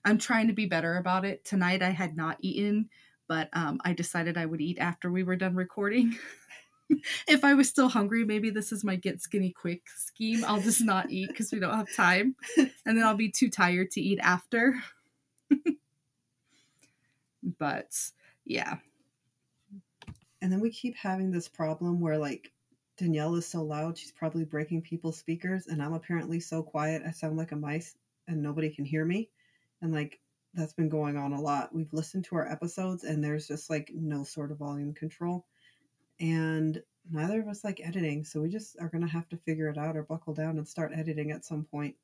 I'm 0.03 0.17
trying 0.17 0.47
to 0.47 0.53
be 0.53 0.65
better 0.65 0.97
about 0.97 1.23
it. 1.23 1.45
Tonight 1.45 1.83
I 1.83 1.91
had 1.91 2.17
not 2.17 2.37
eaten, 2.41 2.89
but 3.27 3.49
um, 3.53 3.79
I 3.85 3.93
decided 3.93 4.39
I 4.39 4.47
would 4.47 4.61
eat 4.61 4.79
after 4.79 5.11
we 5.11 5.21
were 5.21 5.35
done 5.35 5.55
recording. 5.55 6.17
if 7.27 7.43
I 7.43 7.53
was 7.53 7.69
still 7.69 7.89
hungry, 7.89 8.25
maybe 8.25 8.49
this 8.49 8.71
is 8.71 8.83
my 8.83 8.95
get 8.95 9.21
skinny 9.21 9.51
quick 9.51 9.83
scheme. 9.89 10.43
I'll 10.45 10.61
just 10.61 10.83
not 10.83 11.11
eat 11.11 11.29
because 11.29 11.51
we 11.51 11.59
don't 11.59 11.75
have 11.75 11.93
time. 11.95 12.35
And 12.57 12.97
then 12.97 13.03
I'll 13.03 13.15
be 13.15 13.29
too 13.29 13.49
tired 13.49 13.91
to 13.91 14.01
eat 14.01 14.19
after. 14.21 14.81
but 17.59 17.95
yeah. 18.45 18.77
And 20.41 20.51
then 20.51 20.59
we 20.59 20.71
keep 20.71 20.95
having 20.95 21.31
this 21.31 21.47
problem 21.47 21.99
where 21.99 22.17
like 22.17 22.51
Danielle 22.97 23.35
is 23.35 23.47
so 23.47 23.63
loud, 23.63 23.97
she's 23.97 24.11
probably 24.11 24.43
breaking 24.43 24.81
people's 24.81 25.17
speakers, 25.17 25.67
and 25.67 25.81
I'm 25.81 25.93
apparently 25.93 26.39
so 26.39 26.61
quiet, 26.61 27.03
I 27.05 27.11
sound 27.11 27.37
like 27.37 27.51
a 27.51 27.55
mice 27.55 27.95
and 28.27 28.41
nobody 28.41 28.69
can 28.69 28.85
hear 28.85 29.05
me. 29.05 29.29
And 29.81 29.93
like 29.93 30.19
that's 30.53 30.73
been 30.73 30.89
going 30.89 31.15
on 31.17 31.33
a 31.33 31.41
lot. 31.41 31.73
We've 31.73 31.93
listened 31.93 32.25
to 32.25 32.35
our 32.35 32.51
episodes 32.51 33.03
and 33.03 33.23
there's 33.23 33.47
just 33.47 33.69
like 33.69 33.91
no 33.93 34.23
sort 34.23 34.51
of 34.51 34.57
volume 34.57 34.93
control. 34.93 35.45
And 36.19 36.81
neither 37.11 37.41
of 37.41 37.47
us 37.47 37.63
like 37.63 37.81
editing, 37.83 38.23
so 38.23 38.41
we 38.41 38.49
just 38.49 38.77
are 38.79 38.89
gonna 38.89 39.07
have 39.07 39.29
to 39.29 39.37
figure 39.37 39.69
it 39.69 39.77
out 39.77 39.97
or 39.97 40.03
buckle 40.03 40.33
down 40.33 40.57
and 40.57 40.67
start 40.67 40.91
editing 40.95 41.31
at 41.31 41.45
some 41.45 41.63
point. 41.65 41.95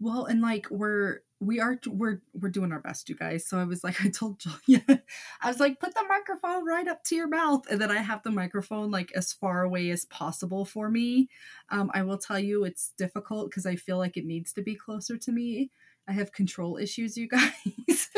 Well, 0.00 0.26
and 0.26 0.40
like 0.40 0.70
we're 0.70 1.20
we 1.40 1.60
are 1.60 1.78
we're 1.86 2.20
we're 2.34 2.50
doing 2.50 2.72
our 2.72 2.80
best, 2.80 3.08
you 3.08 3.14
guys. 3.14 3.46
So 3.46 3.58
I 3.58 3.64
was 3.64 3.84
like, 3.84 4.00
I 4.04 4.08
told 4.08 4.40
Julia, 4.40 5.02
I 5.42 5.48
was 5.48 5.60
like, 5.60 5.80
put 5.80 5.94
the 5.94 6.04
microphone 6.08 6.66
right 6.66 6.88
up 6.88 7.04
to 7.04 7.16
your 7.16 7.28
mouth, 7.28 7.64
and 7.70 7.80
then 7.80 7.90
I 7.90 7.98
have 7.98 8.22
the 8.22 8.30
microphone 8.30 8.90
like 8.90 9.12
as 9.14 9.32
far 9.32 9.62
away 9.62 9.90
as 9.90 10.04
possible 10.06 10.64
for 10.64 10.90
me. 10.90 11.28
Um, 11.70 11.90
I 11.94 12.02
will 12.02 12.18
tell 12.18 12.38
you, 12.38 12.64
it's 12.64 12.92
difficult 12.98 13.50
because 13.50 13.66
I 13.66 13.76
feel 13.76 13.98
like 13.98 14.16
it 14.16 14.26
needs 14.26 14.52
to 14.54 14.62
be 14.62 14.74
closer 14.74 15.16
to 15.18 15.32
me. 15.32 15.70
I 16.08 16.12
have 16.12 16.32
control 16.32 16.76
issues, 16.76 17.16
you 17.16 17.28
guys, 17.28 18.08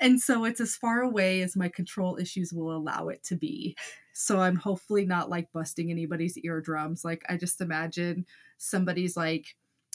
and 0.00 0.20
so 0.20 0.44
it's 0.44 0.60
as 0.60 0.76
far 0.76 1.02
away 1.02 1.42
as 1.42 1.56
my 1.56 1.68
control 1.68 2.18
issues 2.18 2.52
will 2.52 2.76
allow 2.76 3.08
it 3.08 3.22
to 3.24 3.36
be. 3.36 3.76
So 4.12 4.40
I'm 4.40 4.56
hopefully 4.56 5.06
not 5.06 5.30
like 5.30 5.52
busting 5.52 5.90
anybody's 5.90 6.36
eardrums. 6.38 7.04
Like 7.04 7.24
I 7.28 7.36
just 7.36 7.60
imagine 7.60 8.26
somebody's 8.58 9.16
like 9.16 9.46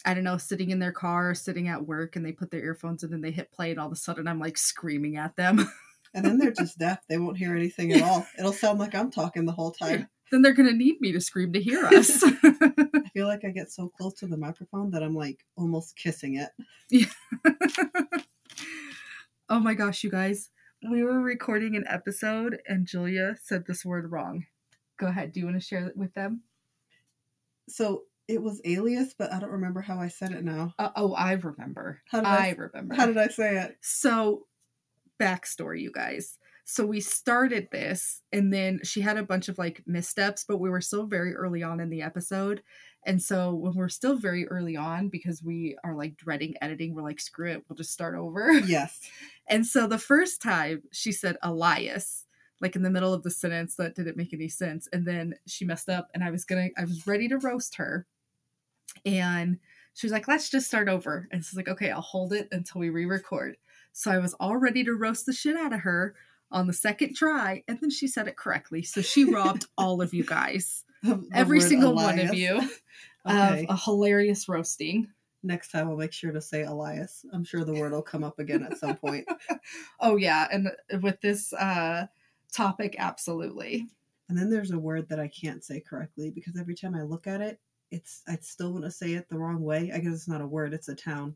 I 0.05 0.13
don't 0.13 0.23
know, 0.23 0.37
sitting 0.37 0.69
in 0.69 0.77
their 0.77 0.91
car, 0.91 1.31
or 1.31 1.35
sitting 1.35 1.67
at 1.67 1.87
work, 1.87 2.15
and 2.15 2.23
they 2.23 2.31
put 2.31 2.51
their 2.51 2.63
earphones 2.63 3.03
in 3.03 3.11
and 3.11 3.23
they 3.23 3.31
hit 3.31 3.51
play, 3.51 3.71
and 3.71 3.79
all 3.79 3.87
of 3.87 3.91
a 3.91 3.95
sudden 3.95 4.27
I'm 4.27 4.39
like 4.39 4.57
screaming 4.57 5.17
at 5.17 5.35
them. 5.35 5.67
And 6.13 6.23
then 6.23 6.37
they're 6.37 6.51
just 6.51 6.77
deaf. 6.79 6.99
They 7.09 7.17
won't 7.17 7.37
hear 7.37 7.55
anything 7.55 7.91
at 7.91 8.01
all. 8.01 8.25
It'll 8.39 8.53
sound 8.53 8.79
like 8.79 8.95
I'm 8.95 9.11
talking 9.11 9.45
the 9.45 9.51
whole 9.51 9.71
time. 9.71 10.07
then 10.31 10.41
they're 10.41 10.53
gonna 10.53 10.71
need 10.71 11.01
me 11.01 11.11
to 11.11 11.19
scream 11.21 11.53
to 11.53 11.61
hear 11.61 11.85
us. 11.85 12.23
I 12.43 13.09
feel 13.13 13.27
like 13.27 13.43
I 13.43 13.49
get 13.49 13.71
so 13.71 13.89
close 13.89 14.13
to 14.15 14.27
the 14.27 14.37
microphone 14.37 14.91
that 14.91 15.03
I'm 15.03 15.15
like 15.15 15.45
almost 15.57 15.95
kissing 15.97 16.41
it. 16.91 17.09
oh 19.49 19.59
my 19.59 19.73
gosh, 19.73 20.03
you 20.03 20.09
guys. 20.11 20.49
We 20.87 21.03
were 21.03 21.19
recording 21.21 21.75
an 21.75 21.85
episode 21.89 22.59
and 22.67 22.85
Julia 22.85 23.35
said 23.41 23.65
this 23.65 23.83
word 23.85 24.11
wrong. 24.11 24.45
Go 24.99 25.07
ahead. 25.07 25.31
Do 25.31 25.39
you 25.39 25.45
want 25.45 25.59
to 25.59 25.65
share 25.65 25.87
it 25.87 25.97
with 25.97 26.13
them? 26.13 26.41
So 27.67 28.03
it 28.27 28.41
was 28.41 28.61
alias, 28.65 29.13
but 29.17 29.31
I 29.33 29.39
don't 29.39 29.51
remember 29.51 29.81
how 29.81 29.99
I 29.99 30.07
said 30.07 30.31
it 30.31 30.43
now. 30.43 30.73
Uh, 30.79 30.89
oh, 30.95 31.13
I 31.13 31.33
remember. 31.33 32.01
How 32.09 32.19
did 32.19 32.27
I 32.27 32.47
I- 32.47 32.55
remember. 32.57 32.95
How 32.95 33.05
did 33.05 33.17
I 33.17 33.27
say 33.27 33.57
it? 33.57 33.77
So, 33.81 34.47
backstory, 35.19 35.81
you 35.81 35.91
guys. 35.91 36.37
So 36.67 36.83
we 36.85 36.99
started 36.99 37.67
this, 37.71 38.21
and 38.33 38.51
then 38.51 38.79
she 38.83 39.01
had 39.01 39.17
a 39.17 39.23
bunch 39.23 39.49
of 39.49 39.59
like 39.59 39.83
missteps, 39.85 40.45
but 40.47 40.57
we 40.57 40.71
were 40.71 40.81
still 40.81 41.05
very 41.05 41.35
early 41.35 41.61
on 41.61 41.79
in 41.79 41.89
the 41.91 42.01
episode. 42.01 42.63
And 43.05 43.21
so 43.21 43.53
when 43.53 43.75
we're 43.75 43.89
still 43.89 44.17
very 44.17 44.47
early 44.47 44.75
on, 44.75 45.09
because 45.09 45.43
we 45.43 45.77
are 45.83 45.95
like 45.95 46.17
dreading 46.17 46.55
editing, 46.61 46.93
we're 46.93 47.03
like, 47.03 47.19
screw 47.19 47.51
it, 47.51 47.63
we'll 47.67 47.77
just 47.77 47.93
start 47.93 48.15
over. 48.15 48.51
Yes. 48.65 48.99
And 49.47 49.65
so 49.65 49.85
the 49.85 49.99
first 49.99 50.41
time 50.41 50.81
she 50.91 51.11
said 51.11 51.37
Elias, 51.43 52.25
like 52.61 52.75
in 52.75 52.81
the 52.81 52.89
middle 52.89 53.13
of 53.13 53.21
the 53.21 53.29
sentence 53.29 53.75
that 53.75 53.95
didn't 53.95 54.17
make 54.17 54.33
any 54.33 54.49
sense. 54.49 54.87
And 54.91 55.05
then 55.05 55.35
she 55.45 55.65
messed 55.65 55.87
up, 55.87 56.09
and 56.13 56.23
I 56.23 56.31
was 56.31 56.45
gonna, 56.45 56.69
I 56.77 56.85
was 56.85 57.05
ready 57.05 57.27
to 57.27 57.37
roast 57.37 57.75
her. 57.75 58.07
And 59.05 59.59
she 59.93 60.07
was 60.07 60.11
like, 60.11 60.27
let's 60.27 60.49
just 60.49 60.67
start 60.67 60.89
over. 60.89 61.27
And 61.31 61.43
she's 61.43 61.55
like, 61.55 61.69
okay, 61.69 61.91
I'll 61.91 62.01
hold 62.01 62.33
it 62.33 62.47
until 62.51 62.81
we 62.81 62.89
re 62.89 63.05
record. 63.05 63.57
So 63.91 64.11
I 64.11 64.17
was 64.17 64.33
all 64.39 64.57
ready 64.57 64.83
to 64.83 64.93
roast 64.93 65.25
the 65.25 65.33
shit 65.33 65.55
out 65.55 65.73
of 65.73 65.81
her 65.81 66.15
on 66.51 66.67
the 66.67 66.73
second 66.73 67.15
try. 67.15 67.63
And 67.67 67.79
then 67.81 67.89
she 67.89 68.07
said 68.07 68.27
it 68.27 68.37
correctly. 68.37 68.83
So 68.83 69.01
she 69.01 69.25
robbed 69.25 69.67
all 69.77 70.01
of 70.01 70.13
you 70.13 70.23
guys. 70.23 70.84
Every 71.33 71.61
single 71.61 71.93
one 71.93 72.19
of 72.19 72.33
you 72.33 72.57
Okay. 73.27 73.65
of 73.65 73.69
a 73.69 73.77
hilarious 73.77 74.47
roasting. 74.47 75.07
Next 75.43 75.71
time 75.71 75.87
I'll 75.89 75.97
make 75.97 76.13
sure 76.13 76.31
to 76.31 76.41
say 76.41 76.63
Elias. 76.63 77.25
I'm 77.33 77.43
sure 77.43 77.63
the 77.63 77.73
word 77.73 77.91
will 77.91 78.01
come 78.01 78.23
up 78.23 78.39
again 78.39 78.63
at 78.63 78.77
some 78.77 78.95
point. 78.95 79.27
Oh 79.99 80.15
yeah, 80.15 80.47
and 80.51 80.71
with 81.01 81.21
this 81.21 81.53
uh 81.53 82.07
topic, 82.51 82.95
absolutely. 82.97 83.87
And 84.29 84.37
then 84.37 84.49
there's 84.49 84.71
a 84.71 84.79
word 84.79 85.07
that 85.09 85.19
I 85.19 85.27
can't 85.27 85.63
say 85.63 85.79
correctly 85.79 86.31
because 86.31 86.57
every 86.57 86.75
time 86.75 86.95
I 86.95 87.03
look 87.03 87.27
at 87.27 87.41
it, 87.41 87.59
it's 87.91 88.23
I 88.27 88.37
still 88.37 88.73
want 88.73 88.85
to 88.85 88.91
say 88.91 89.13
it 89.13 89.29
the 89.29 89.37
wrong 89.37 89.61
way. 89.61 89.91
I 89.91 89.99
guess 89.99 90.13
it's 90.13 90.27
not 90.27 90.41
a 90.41 90.47
word; 90.47 90.73
it's 90.73 90.89
a 90.89 90.95
town. 90.95 91.35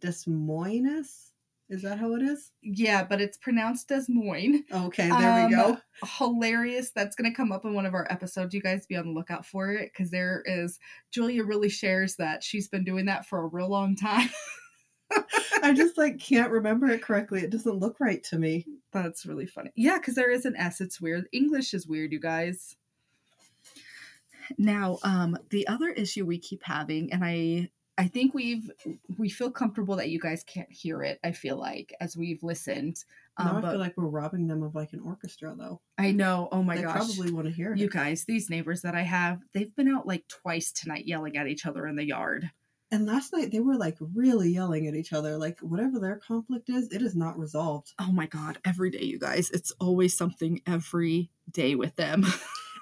Des 0.00 0.28
Moines. 0.28 1.27
Is 1.70 1.82
that 1.82 1.98
how 1.98 2.14
it 2.14 2.22
is? 2.22 2.52
Yeah, 2.62 3.04
but 3.04 3.20
it's 3.20 3.36
pronounced 3.36 3.88
Des 3.88 4.04
Moines. 4.08 4.64
Okay, 4.72 5.08
there 5.08 5.46
we 5.46 5.54
go. 5.54 5.72
Um, 5.72 5.82
Hilarious. 6.02 6.92
That's 6.92 7.14
going 7.14 7.30
to 7.30 7.36
come 7.36 7.52
up 7.52 7.66
in 7.66 7.74
one 7.74 7.84
of 7.84 7.92
our 7.92 8.06
episodes. 8.10 8.54
You 8.54 8.62
guys 8.62 8.86
be 8.86 8.96
on 8.96 9.06
the 9.06 9.12
lookout 9.12 9.44
for 9.44 9.72
it 9.72 9.92
because 9.92 10.10
there 10.10 10.42
is, 10.46 10.78
Julia 11.10 11.44
really 11.44 11.68
shares 11.68 12.16
that 12.16 12.42
she's 12.42 12.68
been 12.68 12.84
doing 12.84 13.06
that 13.06 13.26
for 13.26 13.40
a 13.40 13.46
real 13.46 13.68
long 13.68 13.96
time. 13.96 14.30
I 15.62 15.74
just 15.74 15.98
like 15.98 16.18
can't 16.18 16.50
remember 16.50 16.88
it 16.88 17.02
correctly. 17.02 17.42
It 17.42 17.50
doesn't 17.50 17.78
look 17.78 18.00
right 18.00 18.22
to 18.24 18.38
me. 18.38 18.64
That's 18.92 19.26
really 19.26 19.46
funny. 19.46 19.70
Yeah, 19.76 19.98
because 19.98 20.14
there 20.14 20.30
is 20.30 20.46
an 20.46 20.56
S. 20.56 20.80
It's 20.80 21.00
weird. 21.00 21.26
English 21.32 21.74
is 21.74 21.86
weird, 21.86 22.12
you 22.12 22.20
guys. 22.20 22.76
Now, 24.56 24.98
um, 25.02 25.36
the 25.50 25.68
other 25.68 25.88
issue 25.88 26.24
we 26.24 26.38
keep 26.38 26.62
having, 26.62 27.12
and 27.12 27.22
I 27.22 27.70
I 27.98 28.06
think 28.06 28.32
we've 28.32 28.70
we 29.18 29.28
feel 29.28 29.50
comfortable 29.50 29.96
that 29.96 30.08
you 30.08 30.20
guys 30.20 30.44
can't 30.44 30.70
hear 30.70 31.02
it, 31.02 31.18
I 31.24 31.32
feel 31.32 31.56
like, 31.56 31.92
as 32.00 32.16
we've 32.16 32.42
listened. 32.42 32.96
Now 33.38 33.50
Um, 33.50 33.56
I 33.56 33.60
but 33.60 33.70
feel 33.72 33.80
like 33.80 33.96
we're 33.96 34.06
robbing 34.06 34.46
them 34.46 34.62
of 34.62 34.74
like 34.76 34.92
an 34.92 35.00
orchestra, 35.00 35.54
though. 35.58 35.80
I 35.98 36.12
know, 36.12 36.48
oh 36.52 36.62
my 36.62 36.76
they 36.76 36.82
gosh. 36.82 36.94
probably 36.96 37.32
want 37.32 37.46
to 37.48 37.52
hear 37.52 37.72
it. 37.72 37.78
You 37.78 37.88
guys, 37.90 38.24
these 38.24 38.48
neighbors 38.48 38.82
that 38.82 38.94
I 38.94 39.02
have, 39.02 39.40
they've 39.52 39.74
been 39.74 39.88
out 39.88 40.06
like 40.06 40.28
twice 40.28 40.70
tonight 40.70 41.06
yelling 41.06 41.36
at 41.36 41.48
each 41.48 41.66
other 41.66 41.86
in 41.88 41.96
the 41.96 42.06
yard. 42.06 42.50
And 42.90 43.04
last 43.04 43.32
night 43.34 43.50
they 43.50 43.60
were 43.60 43.76
like 43.76 43.98
really 44.14 44.50
yelling 44.50 44.86
at 44.86 44.94
each 44.94 45.12
other. 45.12 45.36
Like 45.36 45.58
whatever 45.60 45.98
their 45.98 46.16
conflict 46.16 46.70
is, 46.70 46.88
it 46.88 47.02
is 47.02 47.14
not 47.16 47.38
resolved. 47.38 47.92
Oh 47.98 48.12
my 48.12 48.26
god, 48.26 48.58
every 48.64 48.90
day, 48.90 49.02
you 49.02 49.18
guys. 49.18 49.50
It's 49.50 49.72
always 49.80 50.16
something 50.16 50.62
every 50.66 51.30
day 51.50 51.74
with 51.74 51.96
them. 51.96 52.24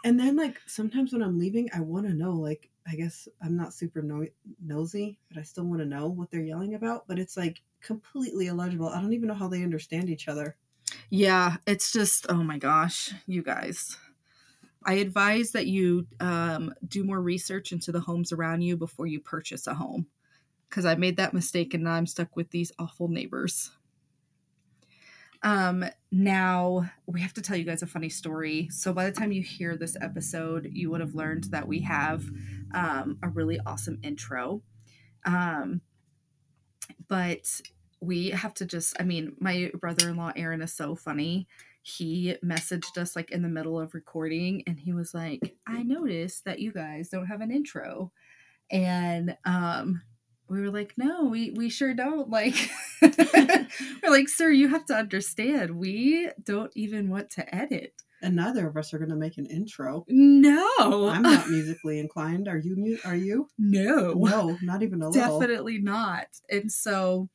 And 0.04 0.20
then 0.20 0.36
like 0.36 0.60
sometimes 0.66 1.12
when 1.12 1.20
I'm 1.22 1.36
leaving, 1.36 1.68
I 1.74 1.80
want 1.80 2.06
to 2.06 2.12
know. 2.14 2.30
Like 2.34 2.70
I 2.88 2.94
guess 2.96 3.28
I'm 3.42 3.56
not 3.56 3.74
super 3.74 4.02
no- 4.02 4.26
nosy, 4.64 5.18
but 5.28 5.38
I 5.38 5.42
still 5.42 5.64
want 5.64 5.80
to 5.80 5.86
know 5.86 6.08
what 6.08 6.30
they're 6.30 6.40
yelling 6.40 6.74
about. 6.74 7.06
But 7.08 7.18
it's 7.18 7.36
like 7.36 7.62
completely 7.80 8.46
illegible. 8.46 8.88
I 8.88 9.00
don't 9.00 9.12
even 9.12 9.28
know 9.28 9.34
how 9.34 9.48
they 9.48 9.62
understand 9.62 10.10
each 10.10 10.28
other. 10.28 10.56
yeah, 11.10 11.56
it's 11.66 11.92
just, 11.92 12.26
oh 12.28 12.42
my 12.42 12.58
gosh, 12.58 13.12
you 13.26 13.42
guys. 13.42 13.96
I 14.84 14.94
advise 14.94 15.52
that 15.52 15.66
you 15.66 16.06
um, 16.20 16.74
do 16.86 17.02
more 17.04 17.20
research 17.20 17.72
into 17.72 17.90
the 17.92 18.00
homes 18.00 18.32
around 18.32 18.62
you 18.62 18.76
before 18.76 19.06
you 19.06 19.20
purchase 19.20 19.66
a 19.66 19.74
home. 19.74 20.06
Because 20.68 20.84
I 20.84 20.94
made 20.96 21.16
that 21.16 21.34
mistake 21.34 21.74
and 21.74 21.84
now 21.84 21.92
I'm 21.92 22.06
stuck 22.06 22.36
with 22.36 22.50
these 22.50 22.72
awful 22.78 23.08
neighbors. 23.08 23.70
Um, 25.42 25.84
now 26.10 26.90
we 27.06 27.20
have 27.20 27.34
to 27.34 27.42
tell 27.42 27.56
you 27.56 27.64
guys 27.64 27.82
a 27.82 27.86
funny 27.86 28.08
story. 28.08 28.68
So 28.70 28.92
by 28.92 29.06
the 29.06 29.12
time 29.12 29.32
you 29.32 29.42
hear 29.42 29.76
this 29.76 29.96
episode, 30.00 30.68
you 30.72 30.90
would 30.90 31.00
have 31.00 31.14
learned 31.14 31.44
that 31.44 31.68
we 31.68 31.80
have 31.80 32.24
um, 32.74 33.18
a 33.22 33.28
really 33.28 33.60
awesome 33.66 33.98
intro. 34.02 34.62
Um, 35.24 35.80
but 37.08 37.60
we 38.00 38.30
have 38.30 38.54
to 38.54 38.66
just, 38.66 38.96
I 39.00 39.04
mean, 39.04 39.34
my 39.40 39.70
brother 39.74 40.10
in 40.10 40.16
law, 40.16 40.32
Aaron, 40.36 40.62
is 40.62 40.72
so 40.72 40.94
funny. 40.94 41.48
He 41.82 42.36
messaged 42.44 42.98
us 42.98 43.14
like 43.14 43.30
in 43.30 43.42
the 43.42 43.48
middle 43.48 43.78
of 43.78 43.94
recording 43.94 44.64
and 44.66 44.78
he 44.78 44.92
was 44.92 45.14
like, 45.14 45.56
I 45.66 45.82
noticed 45.82 46.44
that 46.44 46.58
you 46.58 46.72
guys 46.72 47.08
don't 47.08 47.26
have 47.26 47.40
an 47.40 47.50
intro. 47.50 48.12
And 48.70 49.36
um, 49.44 50.02
we 50.48 50.60
were 50.60 50.70
like, 50.70 50.94
no, 50.96 51.24
we, 51.24 51.50
we 51.50 51.68
sure 51.68 51.94
don't. 51.94 52.30
Like, 52.30 52.54
we're 53.02 53.66
like, 54.10 54.28
sir, 54.28 54.50
you 54.50 54.68
have 54.68 54.86
to 54.86 54.94
understand, 54.94 55.76
we 55.76 56.30
don't 56.42 56.72
even 56.74 57.08
want 57.10 57.30
to 57.30 57.54
edit. 57.54 57.94
And 58.22 58.36
neither 58.36 58.66
of 58.66 58.76
us 58.76 58.94
are 58.94 58.98
going 58.98 59.10
to 59.10 59.16
make 59.16 59.36
an 59.36 59.46
intro. 59.46 60.04
No, 60.08 61.08
I'm 61.08 61.22
not 61.22 61.48
musically 61.50 61.98
inclined. 61.98 62.48
Are 62.48 62.58
you? 62.58 62.98
Are 63.04 63.14
you? 63.14 63.48
no, 63.58 64.14
No, 64.14 64.56
not 64.62 64.82
even 64.82 65.02
a 65.02 65.10
little. 65.10 65.38
definitely 65.38 65.78
not. 65.78 66.26
And 66.50 66.72
so 66.72 67.28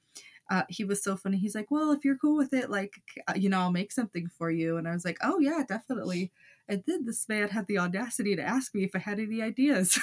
uh, 0.49 0.63
he 0.69 0.83
was 0.83 1.03
so 1.03 1.15
funny. 1.15 1.37
He's 1.37 1.55
like, 1.55 1.69
well, 1.69 1.91
if 1.91 2.03
you're 2.03 2.17
cool 2.17 2.35
with 2.35 2.53
it, 2.53 2.69
like, 2.69 2.93
uh, 3.27 3.33
you 3.35 3.47
know, 3.47 3.59
I'll 3.59 3.71
make 3.71 3.91
something 3.91 4.27
for 4.37 4.49
you. 4.49 4.77
And 4.77 4.87
I 4.87 4.91
was 4.93 5.05
like, 5.05 5.17
oh, 5.21 5.39
yeah, 5.39 5.63
definitely. 5.67 6.31
And 6.67 6.83
then 6.87 7.05
this 7.05 7.29
man 7.29 7.49
had 7.49 7.67
the 7.67 7.77
audacity 7.77 8.35
to 8.35 8.41
ask 8.41 8.73
me 8.73 8.83
if 8.83 8.95
I 8.95 8.99
had 8.99 9.19
any 9.19 9.41
ideas. 9.41 9.97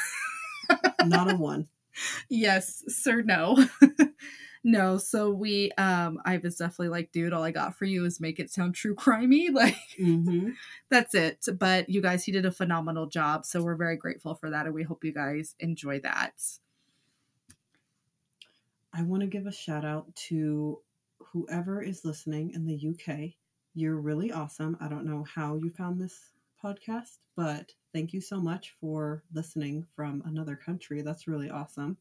Not 1.04 1.30
a 1.30 1.36
one. 1.36 1.68
Yes, 2.28 2.84
sir, 2.88 3.22
no. 3.22 3.66
no, 4.64 4.98
so 4.98 5.30
we, 5.30 5.70
um, 5.72 6.18
I 6.24 6.38
was 6.38 6.56
definitely 6.56 6.88
like, 6.88 7.12
dude, 7.12 7.32
all 7.32 7.42
I 7.42 7.50
got 7.50 7.76
for 7.76 7.84
you 7.84 8.04
is 8.04 8.20
make 8.20 8.38
it 8.38 8.50
sound 8.50 8.74
true 8.74 8.94
crimey. 8.94 9.48
Like, 9.52 9.76
hmm 9.96 10.50
that's 10.90 11.14
it. 11.14 11.44
But 11.58 11.88
you 11.88 12.00
guys, 12.00 12.24
he 12.24 12.32
did 12.32 12.46
a 12.46 12.50
phenomenal 12.50 13.06
job. 13.06 13.44
So 13.44 13.62
we're 13.62 13.76
very 13.76 13.96
grateful 13.96 14.34
for 14.34 14.50
that. 14.50 14.66
And 14.66 14.74
we 14.74 14.82
hope 14.82 15.04
you 15.04 15.12
guys 15.12 15.54
enjoy 15.60 16.00
that. 16.00 16.32
I 18.92 19.02
want 19.02 19.20
to 19.20 19.26
give 19.26 19.46
a 19.46 19.52
shout 19.52 19.84
out 19.84 20.14
to 20.28 20.80
whoever 21.18 21.82
is 21.82 22.04
listening 22.04 22.52
in 22.54 22.64
the 22.64 22.88
UK. 22.88 23.34
You're 23.74 24.00
really 24.00 24.32
awesome. 24.32 24.76
I 24.80 24.88
don't 24.88 25.04
know 25.04 25.24
how 25.24 25.56
you 25.56 25.70
found 25.70 26.00
this 26.00 26.18
podcast, 26.64 27.18
but 27.36 27.72
thank 27.92 28.12
you 28.12 28.20
so 28.20 28.40
much 28.40 28.74
for 28.80 29.22
listening 29.32 29.86
from 29.96 30.22
another 30.26 30.56
country. 30.56 31.02
That's 31.02 31.26
really 31.26 31.50
awesome. 31.50 31.96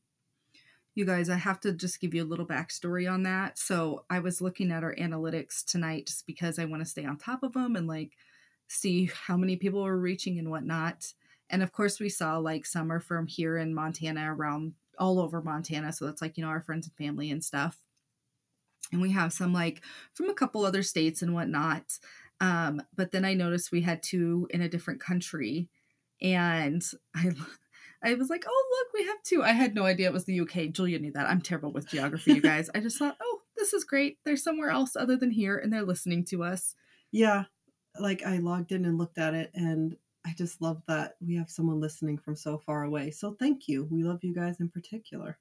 You 0.96 1.06
guys, 1.06 1.30
I 1.30 1.36
have 1.36 1.60
to 1.62 1.74
just 1.74 2.02
give 2.02 2.14
you 2.14 2.24
a 2.24 2.26
little 2.26 2.46
backstory 2.46 3.12
on 3.12 3.24
that. 3.24 3.60
So 3.60 4.06
I 4.10 4.20
was 4.20 4.42
looking 4.42 4.72
at 4.72 4.84
our 4.84 4.96
analytics 4.96 5.64
tonight 5.64 6.08
just 6.08 6.26
because 6.26 6.58
I 6.58 6.66
want 6.66 6.82
to 6.82 6.90
stay 6.90 7.06
on 7.06 7.18
top 7.18 7.44
of 7.44 7.54
them 7.54 7.76
and 7.76 7.88
like 7.88 8.14
see 8.68 9.12
how 9.28 9.38
many 9.38 9.56
people 9.56 9.84
were 9.84 10.00
reaching 10.00 10.40
and 10.40 10.50
whatnot. 10.50 11.14
And 11.50 11.62
of 11.62 11.72
course, 11.72 12.00
we 12.00 12.10
saw 12.10 12.38
like 12.38 12.66
some 12.66 12.92
are 12.92 13.00
from 13.00 13.28
here 13.28 13.58
in 13.58 13.74
Montana, 13.74 14.34
around 14.34 14.74
all 15.00 15.20
over 15.20 15.42
Montana. 15.42 15.94
So 15.94 16.06
that's 16.06 16.22
like, 16.22 16.38
you 16.38 16.44
know, 16.44 16.50
our 16.50 16.62
friends 16.62 16.88
and 16.88 16.96
family 16.96 17.32
and 17.32 17.44
stuff. 17.44 17.78
And 18.92 19.02
we 19.02 19.12
have 19.12 19.34
some 19.34 19.54
like 19.54 19.82
from 20.14 20.30
a 20.30 20.34
couple 20.34 20.66
other 20.66 20.84
states 20.84 21.22
and 21.22 21.34
whatnot. 21.34 22.00
Um, 22.40 22.82
but 22.96 23.12
then 23.12 23.26
I 23.26 23.34
noticed 23.34 23.72
we 23.72 23.82
had 23.82 24.04
two 24.04 24.48
in 24.50 24.62
a 24.62 24.70
different 24.70 25.00
country. 25.00 25.70
And 26.22 26.84
I 27.16 27.32
I 28.04 28.14
was 28.14 28.30
like, 28.30 28.46
oh, 28.48 28.66
look, 28.72 28.94
we 28.94 29.08
have 29.08 29.24
two. 29.24 29.44
I 29.44 29.54
had 29.54 29.74
no 29.74 29.84
idea 29.84 30.08
it 30.08 30.14
was 30.14 30.26
the 30.26 30.40
UK. 30.42 30.72
Julia 30.72 31.00
knew 31.00 31.12
that. 31.14 31.28
I'm 31.28 31.42
terrible 31.42 31.72
with 31.72 31.90
geography, 31.90 32.36
you 32.36 32.42
guys. 32.42 32.70
I 32.76 32.80
just 32.80 32.98
thought, 32.98 33.18
oh, 33.22 33.42
this 33.58 33.74
is 33.74 33.84
great. 33.84 34.18
They're 34.24 34.38
somewhere 34.38 34.70
else 34.70 34.96
other 34.96 35.18
than 35.18 35.32
here, 35.32 35.58
and 35.58 35.74
they're 35.74 35.84
listening 35.84 36.24
to 36.26 36.44
us. 36.44 36.76
Yeah, 37.12 37.46
like 38.00 38.24
I 38.24 38.38
logged 38.38 38.72
in 38.72 38.86
and 38.86 38.98
looked 38.98 39.18
at 39.18 39.34
it, 39.34 39.52
and 39.56 39.96
I 40.26 40.34
just 40.38 40.62
love 40.62 40.82
that 40.88 41.16
we 41.26 41.36
have 41.38 41.50
someone 41.50 41.80
listening 41.80 42.18
from 42.18 42.36
so 42.36 42.60
far 42.60 42.84
away. 42.84 43.12
So 43.12 43.36
thank 43.40 43.68
you. 43.68 43.88
We 43.90 44.04
love 44.04 44.24
you 44.24 44.34
guys 44.34 44.60
in 44.60 44.70
particular. 44.70 45.38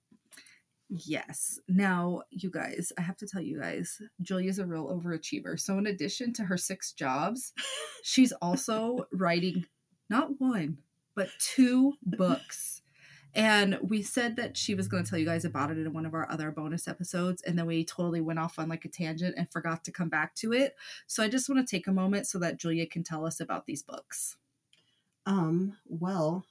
Yes. 0.88 1.58
Now, 1.68 2.22
you 2.30 2.50
guys, 2.50 2.92
I 2.96 3.02
have 3.02 3.16
to 3.18 3.26
tell 3.26 3.42
you 3.42 3.60
guys, 3.60 4.00
Julia's 4.22 4.60
a 4.60 4.66
real 4.66 4.86
overachiever. 4.86 5.58
So, 5.58 5.76
in 5.78 5.88
addition 5.88 6.32
to 6.34 6.44
her 6.44 6.56
six 6.56 6.92
jobs, 6.92 7.52
she's 8.04 8.32
also 8.40 9.06
writing 9.12 9.66
not 10.08 10.40
one, 10.40 10.78
but 11.14 11.28
two 11.38 11.94
books. 12.02 12.82
And 13.34 13.78
we 13.82 14.00
said 14.00 14.36
that 14.36 14.56
she 14.56 14.74
was 14.74 14.88
going 14.88 15.04
to 15.04 15.10
tell 15.10 15.18
you 15.18 15.26
guys 15.26 15.44
about 15.44 15.70
it 15.70 15.76
in 15.76 15.92
one 15.92 16.06
of 16.06 16.14
our 16.14 16.30
other 16.30 16.50
bonus 16.50 16.88
episodes. 16.88 17.42
And 17.42 17.58
then 17.58 17.66
we 17.66 17.84
totally 17.84 18.22
went 18.22 18.38
off 18.38 18.58
on 18.58 18.70
like 18.70 18.86
a 18.86 18.88
tangent 18.88 19.34
and 19.36 19.50
forgot 19.50 19.84
to 19.84 19.92
come 19.92 20.08
back 20.08 20.34
to 20.36 20.54
it. 20.54 20.74
So 21.06 21.22
I 21.22 21.28
just 21.28 21.48
want 21.48 21.66
to 21.66 21.70
take 21.70 21.86
a 21.86 21.92
moment 21.92 22.26
so 22.26 22.38
that 22.38 22.58
Julia 22.58 22.86
can 22.86 23.04
tell 23.04 23.26
us 23.26 23.38
about 23.38 23.66
these 23.66 23.82
books. 23.82 24.38
Um, 25.26 25.76
well, 25.84 26.46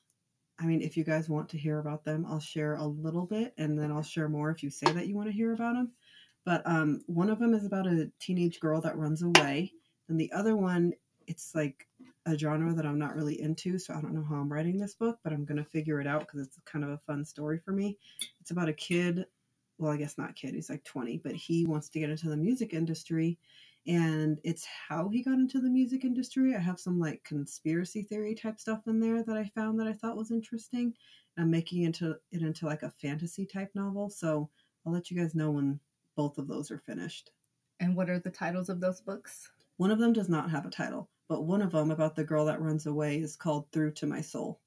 I 0.59 0.65
mean, 0.65 0.81
if 0.81 0.95
you 0.95 1.03
guys 1.03 1.27
want 1.27 1.49
to 1.49 1.57
hear 1.57 1.79
about 1.79 2.03
them, 2.03 2.23
I'll 2.29 2.39
share 2.39 2.75
a 2.75 2.85
little 2.85 3.25
bit 3.25 3.55
and 3.57 3.79
then 3.79 3.91
I'll 3.91 4.03
share 4.03 4.29
more 4.29 4.51
if 4.51 4.61
you 4.61 4.69
say 4.69 4.91
that 4.91 5.07
you 5.07 5.15
want 5.15 5.27
to 5.27 5.35
hear 5.35 5.53
about 5.53 5.73
them. 5.73 5.91
But 6.45 6.61
um, 6.65 7.01
one 7.07 7.31
of 7.31 7.39
them 7.39 7.55
is 7.55 7.65
about 7.65 7.87
a 7.87 8.11
teenage 8.19 8.59
girl 8.59 8.79
that 8.81 8.97
runs 8.97 9.23
away, 9.23 9.73
and 10.07 10.19
the 10.19 10.31
other 10.31 10.55
one, 10.55 10.93
it's 11.27 11.53
like 11.55 11.87
a 12.25 12.37
genre 12.37 12.73
that 12.73 12.85
I'm 12.85 12.99
not 12.99 13.15
really 13.15 13.39
into, 13.41 13.77
so 13.77 13.93
I 13.93 14.01
don't 14.01 14.13
know 14.13 14.25
how 14.27 14.35
I'm 14.35 14.51
writing 14.51 14.77
this 14.77 14.95
book, 14.95 15.19
but 15.23 15.33
I'm 15.33 15.45
going 15.45 15.57
to 15.57 15.69
figure 15.69 16.01
it 16.01 16.07
out 16.07 16.21
because 16.21 16.41
it's 16.41 16.57
kind 16.65 16.83
of 16.83 16.91
a 16.91 16.97
fun 16.97 17.23
story 17.23 17.59
for 17.63 17.71
me. 17.71 17.97
It's 18.41 18.51
about 18.51 18.69
a 18.69 18.73
kid, 18.73 19.25
well, 19.77 19.91
I 19.91 19.97
guess 19.97 20.17
not 20.17 20.35
kid, 20.35 20.55
he's 20.55 20.69
like 20.69 20.83
20, 20.83 21.19
but 21.23 21.33
he 21.33 21.65
wants 21.65 21.89
to 21.89 21.99
get 21.99 22.09
into 22.09 22.29
the 22.29 22.37
music 22.37 22.73
industry 22.73 23.37
and 23.87 24.39
it's 24.43 24.65
how 24.65 25.09
he 25.09 25.21
got 25.21 25.35
into 25.35 25.61
the 25.61 25.69
music 25.69 26.03
industry. 26.03 26.55
I 26.55 26.59
have 26.59 26.79
some 26.79 26.99
like 26.99 27.23
conspiracy 27.23 28.01
theory 28.01 28.33
type 28.33 28.59
stuff 28.59 28.81
in 28.87 28.99
there 28.99 29.23
that 29.23 29.37
I 29.37 29.45
found 29.53 29.79
that 29.79 29.87
I 29.87 29.93
thought 29.93 30.17
was 30.17 30.31
interesting. 30.31 30.93
I'm 31.37 31.51
making 31.51 31.83
into 31.83 32.17
it 32.31 32.41
into 32.41 32.65
like 32.65 32.83
a 32.83 32.89
fantasy 32.89 33.45
type 33.45 33.69
novel, 33.75 34.09
so 34.09 34.49
I'll 34.85 34.93
let 34.93 35.11
you 35.11 35.17
guys 35.17 35.35
know 35.35 35.51
when 35.51 35.79
both 36.15 36.37
of 36.37 36.47
those 36.47 36.71
are 36.71 36.79
finished. 36.79 37.31
And 37.79 37.95
what 37.95 38.09
are 38.09 38.19
the 38.19 38.31
titles 38.31 38.69
of 38.69 38.79
those 38.79 39.01
books? 39.01 39.51
One 39.77 39.91
of 39.91 39.99
them 39.99 40.13
does 40.13 40.29
not 40.29 40.49
have 40.49 40.65
a 40.65 40.69
title, 40.69 41.09
but 41.27 41.43
one 41.43 41.61
of 41.61 41.71
them 41.71 41.91
about 41.91 42.15
the 42.15 42.23
girl 42.23 42.45
that 42.45 42.61
runs 42.61 42.85
away 42.85 43.17
is 43.17 43.35
called 43.35 43.65
Through 43.71 43.91
to 43.93 44.07
My 44.07 44.21
Soul. 44.21 44.59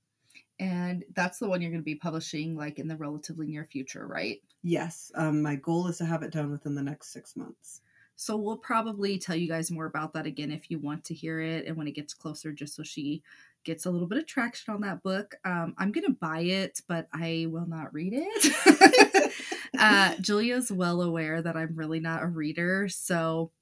And 0.61 1.05
that's 1.15 1.39
the 1.39 1.49
one 1.49 1.61
you're 1.63 1.71
going 1.71 1.83
to 1.83 1.85
be 1.85 1.95
publishing 1.95 2.57
like 2.57 2.79
in 2.79 2.89
the 2.89 2.97
relatively 2.97 3.47
near 3.47 3.65
future, 3.65 4.07
right? 4.07 4.43
Yes. 4.63 5.13
Um, 5.15 5.41
my 5.41 5.55
goal 5.55 5.87
is 5.87 5.99
to 5.99 6.05
have 6.05 6.23
it 6.23 6.33
done 6.33 6.51
within 6.51 6.75
the 6.75 6.83
next 6.83 7.13
six 7.13 7.37
months. 7.37 7.81
So 8.17 8.37
we'll 8.37 8.57
probably 8.57 9.17
tell 9.17 9.37
you 9.37 9.47
guys 9.47 9.71
more 9.71 9.87
about 9.87 10.13
that 10.15 10.27
again 10.27 10.51
if 10.51 10.73
you 10.73 10.81
want 10.81 11.05
to 11.05 11.15
hear 11.15 11.39
it 11.39 11.67
and 11.67 11.77
when 11.77 11.87
it 11.87 11.95
gets 11.95 12.13
closer, 12.13 12.51
just 12.51 12.75
so 12.75 12.83
she 12.83 13.23
gets 13.63 13.87
a 13.87 13.91
little 13.91 14.09
bit 14.09 14.19
of 14.19 14.27
traction 14.27 14.75
on 14.75 14.81
that 14.81 15.05
book. 15.05 15.37
Um, 15.45 15.75
I'm 15.79 15.93
going 15.93 16.07
to 16.07 16.13
buy 16.13 16.41
it, 16.41 16.81
but 16.89 17.07
I 17.13 17.47
will 17.49 17.69
not 17.69 17.95
read 17.95 18.15
it. 18.17 19.33
uh, 19.79 20.15
Julia's 20.21 20.73
well 20.73 21.03
aware 21.03 21.41
that 21.41 21.57
I'm 21.57 21.77
really 21.77 22.01
not 22.01 22.25
a 22.25 22.27
reader. 22.27 22.89
So 22.89 23.53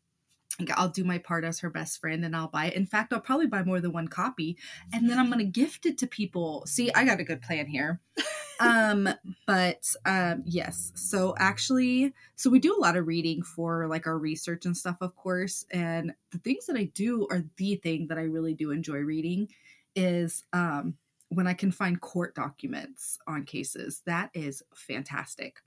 I'll 0.74 0.88
do 0.88 1.04
my 1.04 1.18
part 1.18 1.44
as 1.44 1.60
her 1.60 1.70
best 1.70 2.00
friend 2.00 2.24
and 2.24 2.34
I'll 2.34 2.48
buy 2.48 2.66
it. 2.66 2.74
In 2.74 2.86
fact, 2.86 3.12
I'll 3.12 3.20
probably 3.20 3.46
buy 3.46 3.62
more 3.62 3.80
than 3.80 3.92
one 3.92 4.08
copy 4.08 4.56
and 4.92 5.08
then 5.08 5.18
I'm 5.18 5.26
going 5.26 5.38
to 5.38 5.44
gift 5.44 5.86
it 5.86 5.98
to 5.98 6.06
people. 6.06 6.64
See, 6.66 6.92
I 6.92 7.04
got 7.04 7.20
a 7.20 7.24
good 7.24 7.42
plan 7.42 7.66
here. 7.66 8.00
um 8.60 9.08
but 9.46 9.94
um 10.06 10.42
yes 10.46 10.92
so 10.94 11.34
actually 11.38 12.14
so 12.36 12.48
we 12.48 12.58
do 12.58 12.74
a 12.74 12.80
lot 12.80 12.96
of 12.96 13.06
reading 13.06 13.42
for 13.42 13.86
like 13.86 14.06
our 14.06 14.18
research 14.18 14.64
and 14.64 14.76
stuff 14.76 14.96
of 15.00 15.14
course 15.14 15.66
and 15.70 16.14
the 16.30 16.38
things 16.38 16.64
that 16.66 16.76
i 16.76 16.84
do 16.94 17.26
are 17.30 17.44
the 17.56 17.74
thing 17.76 18.06
that 18.06 18.18
i 18.18 18.22
really 18.22 18.54
do 18.54 18.70
enjoy 18.70 18.98
reading 18.98 19.46
is 19.94 20.44
um 20.54 20.94
when 21.28 21.46
i 21.46 21.52
can 21.52 21.70
find 21.70 22.00
court 22.00 22.34
documents 22.34 23.18
on 23.26 23.44
cases 23.44 24.00
that 24.06 24.30
is 24.32 24.62
fantastic 24.74 25.60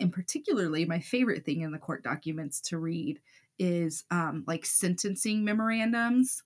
and 0.00 0.12
particularly 0.12 0.84
my 0.84 1.00
favorite 1.00 1.44
thing 1.44 1.62
in 1.62 1.72
the 1.72 1.78
court 1.78 2.02
documents 2.02 2.60
to 2.60 2.78
read 2.78 3.20
is 3.58 4.04
um, 4.10 4.44
like 4.46 4.64
sentencing 4.64 5.44
memorandums 5.44 6.42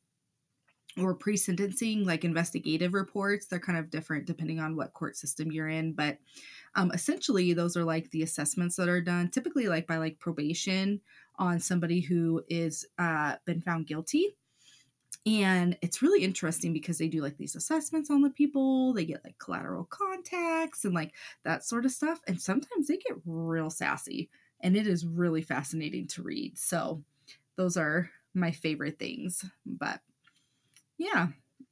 or 1.00 1.14
pre-sentencing 1.14 2.04
like 2.04 2.25
investigative 2.25 2.92
reports. 2.92 3.47
They're 3.47 3.59
kind 3.59 3.78
of 3.78 3.90
different 3.90 4.26
depending 4.26 4.61
on 4.61 4.76
what 4.76 4.92
court 4.92 5.16
system 5.16 5.50
you're 5.50 5.69
in 5.69 5.92
but 5.92 6.19
um, 6.75 6.90
essentially 6.92 7.52
those 7.52 7.76
are 7.76 7.85
like 7.85 8.11
the 8.11 8.23
assessments 8.23 8.76
that 8.76 8.88
are 8.88 9.00
done 9.00 9.28
typically 9.28 9.69
like 9.69 9.87
by 9.87 9.97
like 9.97 10.19
probation 10.19 11.00
on 11.38 11.61
somebody 11.61 12.00
who 12.00 12.42
is 12.49 12.87
uh, 12.99 13.37
been 13.45 13.61
found 13.61 13.87
guilty. 13.87 14.37
And 15.25 15.76
it's 15.83 16.02
really 16.02 16.25
interesting 16.25 16.73
because 16.73 16.99
they 16.99 17.09
do 17.09 17.23
like 17.23 17.37
these 17.37 17.54
assessments 17.54 18.11
on 18.11 18.23
the 18.23 18.31
people. 18.31 18.92
They 18.92 19.04
get 19.04 19.25
like 19.25 19.38
collateral 19.38 19.85
contacts 19.85 20.85
and 20.85 20.95
like 20.95 21.14
that 21.45 21.64
sort 21.64 21.85
of 21.85 21.92
stuff 21.92 22.21
and 22.26 22.40
sometimes 22.40 22.88
they 22.88 22.97
get 22.97 23.16
real 23.25 23.71
sassy 23.71 24.31
and 24.62 24.76
it 24.76 24.87
is 24.87 25.07
really 25.07 25.42
fascinating 25.42 26.07
to 26.07 26.23
read 26.23 26.57
so 26.59 27.02
those 27.57 27.76
are 27.76 28.11
my 28.35 28.50
favorite 28.50 28.99
things 28.99 29.45
but 29.66 30.00
yeah 30.99 31.28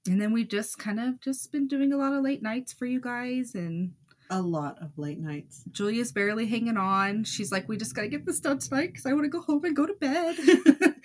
and 0.06 0.20
then 0.20 0.32
we've 0.32 0.49
just 0.49 0.78
kind 0.78 0.99
of 0.99 1.20
just 1.20 1.52
been 1.52 1.68
doing 1.68 1.92
a 1.92 1.97
lot 1.97 2.12
of 2.12 2.23
late 2.23 2.42
nights 2.42 2.73
for 2.73 2.87
you 2.87 3.00
guys 3.00 3.54
and 3.54 3.92
A 4.30 4.40
lot 4.40 4.78
of 4.80 4.97
late 4.97 5.18
nights. 5.18 5.64
Julia's 5.73 6.12
barely 6.12 6.47
hanging 6.47 6.76
on. 6.76 7.25
She's 7.25 7.50
like, 7.50 7.68
we 7.68 7.76
just 7.76 7.94
got 7.94 8.02
to 8.02 8.09
get 8.09 8.25
this 8.25 8.38
done 8.40 8.59
tonight 8.59 8.88
because 8.88 9.04
I 9.04 9.12
want 9.12 9.25
to 9.25 9.28
go 9.28 9.40
home 9.40 9.64
and 9.64 9.75
go 9.75 9.87
to 9.87 9.94
bed. 9.94 10.37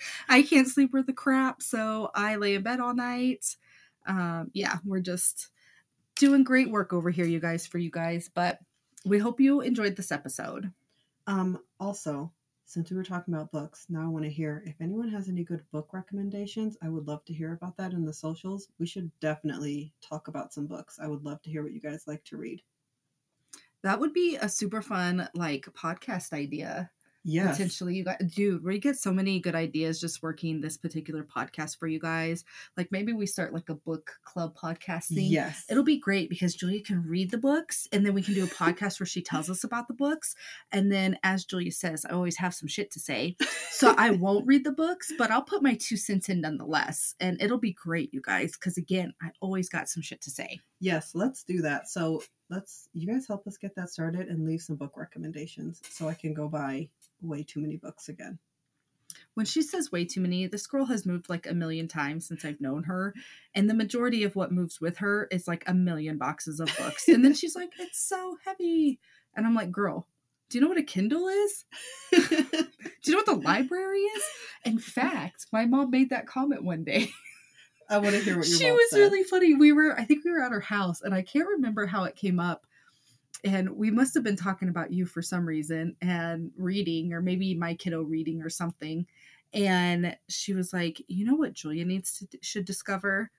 I 0.28 0.42
can't 0.42 0.68
sleep 0.68 0.92
worth 0.92 1.06
the 1.06 1.12
crap, 1.12 1.60
so 1.60 2.10
I 2.14 2.36
lay 2.36 2.54
in 2.54 2.62
bed 2.62 2.78
all 2.78 2.94
night. 2.94 3.56
Um, 4.06 4.50
yeah, 4.54 4.76
we're 4.84 5.00
just 5.00 5.48
doing 6.14 6.44
great 6.44 6.70
work 6.70 6.92
over 6.92 7.10
here, 7.10 7.26
you 7.26 7.40
guys, 7.40 7.66
for 7.66 7.78
you 7.78 7.90
guys. 7.90 8.30
But 8.32 8.60
we 9.04 9.18
hope 9.18 9.40
you 9.40 9.60
enjoyed 9.60 9.96
this 9.96 10.12
episode. 10.12 10.72
Um, 11.26 11.58
also, 11.80 12.32
since 12.66 12.90
we 12.90 12.96
were 12.96 13.04
talking 13.04 13.34
about 13.34 13.52
books, 13.52 13.86
now 13.88 14.02
I 14.02 14.08
want 14.08 14.24
to 14.24 14.30
hear 14.30 14.62
if 14.66 14.80
anyone 14.80 15.08
has 15.08 15.28
any 15.28 15.44
good 15.44 15.62
book 15.70 15.92
recommendations. 15.92 16.76
I 16.82 16.88
would 16.88 17.06
love 17.06 17.24
to 17.26 17.34
hear 17.34 17.52
about 17.52 17.76
that 17.76 17.92
in 17.92 18.04
the 18.04 18.12
socials. 18.12 18.68
We 18.78 18.86
should 18.86 19.10
definitely 19.20 19.92
talk 20.00 20.28
about 20.28 20.52
some 20.52 20.66
books. 20.66 20.98
I 21.00 21.06
would 21.06 21.24
love 21.24 21.40
to 21.42 21.50
hear 21.50 21.62
what 21.62 21.72
you 21.72 21.80
guys 21.80 22.04
like 22.06 22.24
to 22.24 22.36
read. 22.36 22.62
That 23.82 24.00
would 24.00 24.12
be 24.12 24.36
a 24.36 24.48
super 24.48 24.82
fun 24.82 25.28
like 25.34 25.66
podcast 25.66 26.32
idea. 26.32 26.90
Yes. 27.28 27.56
potentially 27.56 27.96
you 27.96 28.04
guys 28.04 28.18
dude 28.34 28.64
we 28.64 28.78
get 28.78 28.96
so 28.96 29.12
many 29.12 29.40
good 29.40 29.54
ideas 29.56 30.00
just 30.00 30.22
working 30.22 30.60
this 30.60 30.76
particular 30.76 31.24
podcast 31.24 31.76
for 31.78 31.88
you 31.88 31.98
guys 31.98 32.44
like 32.76 32.92
maybe 32.92 33.12
we 33.12 33.26
start 33.26 33.52
like 33.52 33.68
a 33.68 33.74
book 33.74 34.12
club 34.24 34.56
podcast 34.56 35.06
thing 35.08 35.30
Yes. 35.32 35.64
it'll 35.68 35.82
be 35.82 35.98
great 35.98 36.30
because 36.30 36.54
julia 36.54 36.80
can 36.82 37.02
read 37.06 37.30
the 37.32 37.38
books 37.38 37.88
and 37.90 38.06
then 38.06 38.14
we 38.14 38.22
can 38.22 38.34
do 38.34 38.44
a 38.44 38.46
podcast 38.46 39.00
where 39.00 39.06
she 39.06 39.22
tells 39.22 39.50
us 39.50 39.64
about 39.64 39.88
the 39.88 39.94
books 39.94 40.36
and 40.70 40.92
then 40.92 41.18
as 41.24 41.44
julia 41.44 41.72
says 41.72 42.04
i 42.08 42.12
always 42.12 42.36
have 42.36 42.54
some 42.54 42.68
shit 42.68 42.90
to 42.92 43.00
say 43.00 43.36
so 43.70 43.92
i 43.98 44.10
won't 44.10 44.46
read 44.46 44.62
the 44.64 44.70
books 44.72 45.12
but 45.18 45.30
i'll 45.32 45.42
put 45.42 45.62
my 45.62 45.74
two 45.74 45.96
cents 45.96 46.28
in 46.28 46.40
nonetheless 46.40 47.14
and 47.18 47.42
it'll 47.42 47.58
be 47.58 47.72
great 47.72 48.14
you 48.14 48.20
guys 48.24 48.52
because 48.52 48.76
again 48.76 49.12
i 49.20 49.30
always 49.40 49.68
got 49.68 49.88
some 49.88 50.02
shit 50.02 50.20
to 50.20 50.30
say 50.30 50.60
Yes, 50.78 51.12
let's 51.14 51.42
do 51.42 51.62
that. 51.62 51.88
So 51.88 52.22
let's 52.50 52.88
you 52.92 53.06
guys 53.06 53.26
help 53.26 53.46
us 53.46 53.56
get 53.56 53.74
that 53.76 53.90
started 53.90 54.28
and 54.28 54.46
leave 54.46 54.62
some 54.62 54.76
book 54.76 54.96
recommendations 54.96 55.80
so 55.88 56.08
I 56.08 56.14
can 56.14 56.34
go 56.34 56.48
buy 56.48 56.88
way 57.22 57.42
too 57.42 57.60
many 57.60 57.76
books 57.76 58.08
again. 58.08 58.38
when 59.34 59.46
she 59.46 59.62
says 59.62 59.92
way 59.92 60.04
too 60.04 60.20
many, 60.20 60.46
this 60.46 60.66
girl 60.66 60.86
has 60.86 61.06
moved 61.06 61.28
like 61.28 61.46
a 61.46 61.54
million 61.54 61.88
times 61.88 62.26
since 62.26 62.44
I've 62.44 62.60
known 62.60 62.84
her. 62.84 63.14
And 63.54 63.68
the 63.68 63.74
majority 63.74 64.24
of 64.24 64.36
what 64.36 64.52
moves 64.52 64.80
with 64.80 64.98
her 64.98 65.28
is 65.30 65.46
like 65.48 65.64
a 65.66 65.74
million 65.74 66.18
boxes 66.18 66.60
of 66.60 66.74
books. 66.78 67.08
And 67.08 67.24
then 67.24 67.34
she's 67.34 67.54
like, 67.54 67.70
it's 67.78 68.00
so 68.00 68.36
heavy. 68.44 68.98
And 69.34 69.46
I'm 69.46 69.54
like, 69.54 69.70
girl, 69.70 70.06
do 70.48 70.58
you 70.58 70.62
know 70.62 70.68
what 70.68 70.78
a 70.78 70.82
Kindle 70.82 71.28
is? 71.28 71.64
Do 72.12 73.12
you 73.12 73.12
know 73.12 73.18
what 73.18 73.26
the 73.26 73.46
library 73.46 73.98
is? 74.00 74.22
In 74.64 74.78
fact, 74.78 75.46
my 75.52 75.66
mom 75.66 75.90
made 75.90 76.10
that 76.10 76.26
comment 76.26 76.64
one 76.64 76.84
day. 76.84 77.10
I 77.88 77.98
want 77.98 78.14
to 78.14 78.20
hear 78.20 78.36
what 78.38 78.48
your 78.48 78.58
she 78.58 78.70
was 78.70 78.90
said. 78.90 78.98
really 78.98 79.22
funny. 79.24 79.54
We 79.54 79.72
were, 79.72 79.98
I 79.98 80.04
think 80.04 80.24
we 80.24 80.30
were 80.32 80.42
at 80.42 80.52
her 80.52 80.60
house, 80.60 81.02
and 81.02 81.14
I 81.14 81.22
can't 81.22 81.48
remember 81.48 81.86
how 81.86 82.04
it 82.04 82.16
came 82.16 82.40
up. 82.40 82.66
And 83.44 83.70
we 83.76 83.90
must 83.90 84.14
have 84.14 84.24
been 84.24 84.36
talking 84.36 84.68
about 84.68 84.92
you 84.92 85.06
for 85.06 85.22
some 85.22 85.46
reason 85.46 85.96
and 86.00 86.50
reading, 86.56 87.12
or 87.12 87.20
maybe 87.20 87.54
my 87.54 87.74
kiddo 87.74 88.02
reading 88.02 88.42
or 88.42 88.48
something. 88.50 89.06
And 89.52 90.16
she 90.28 90.52
was 90.54 90.72
like, 90.72 91.02
"You 91.06 91.24
know 91.26 91.34
what 91.36 91.52
Julia 91.52 91.84
needs 91.84 92.18
to 92.18 92.38
should 92.42 92.64
discover 92.64 93.30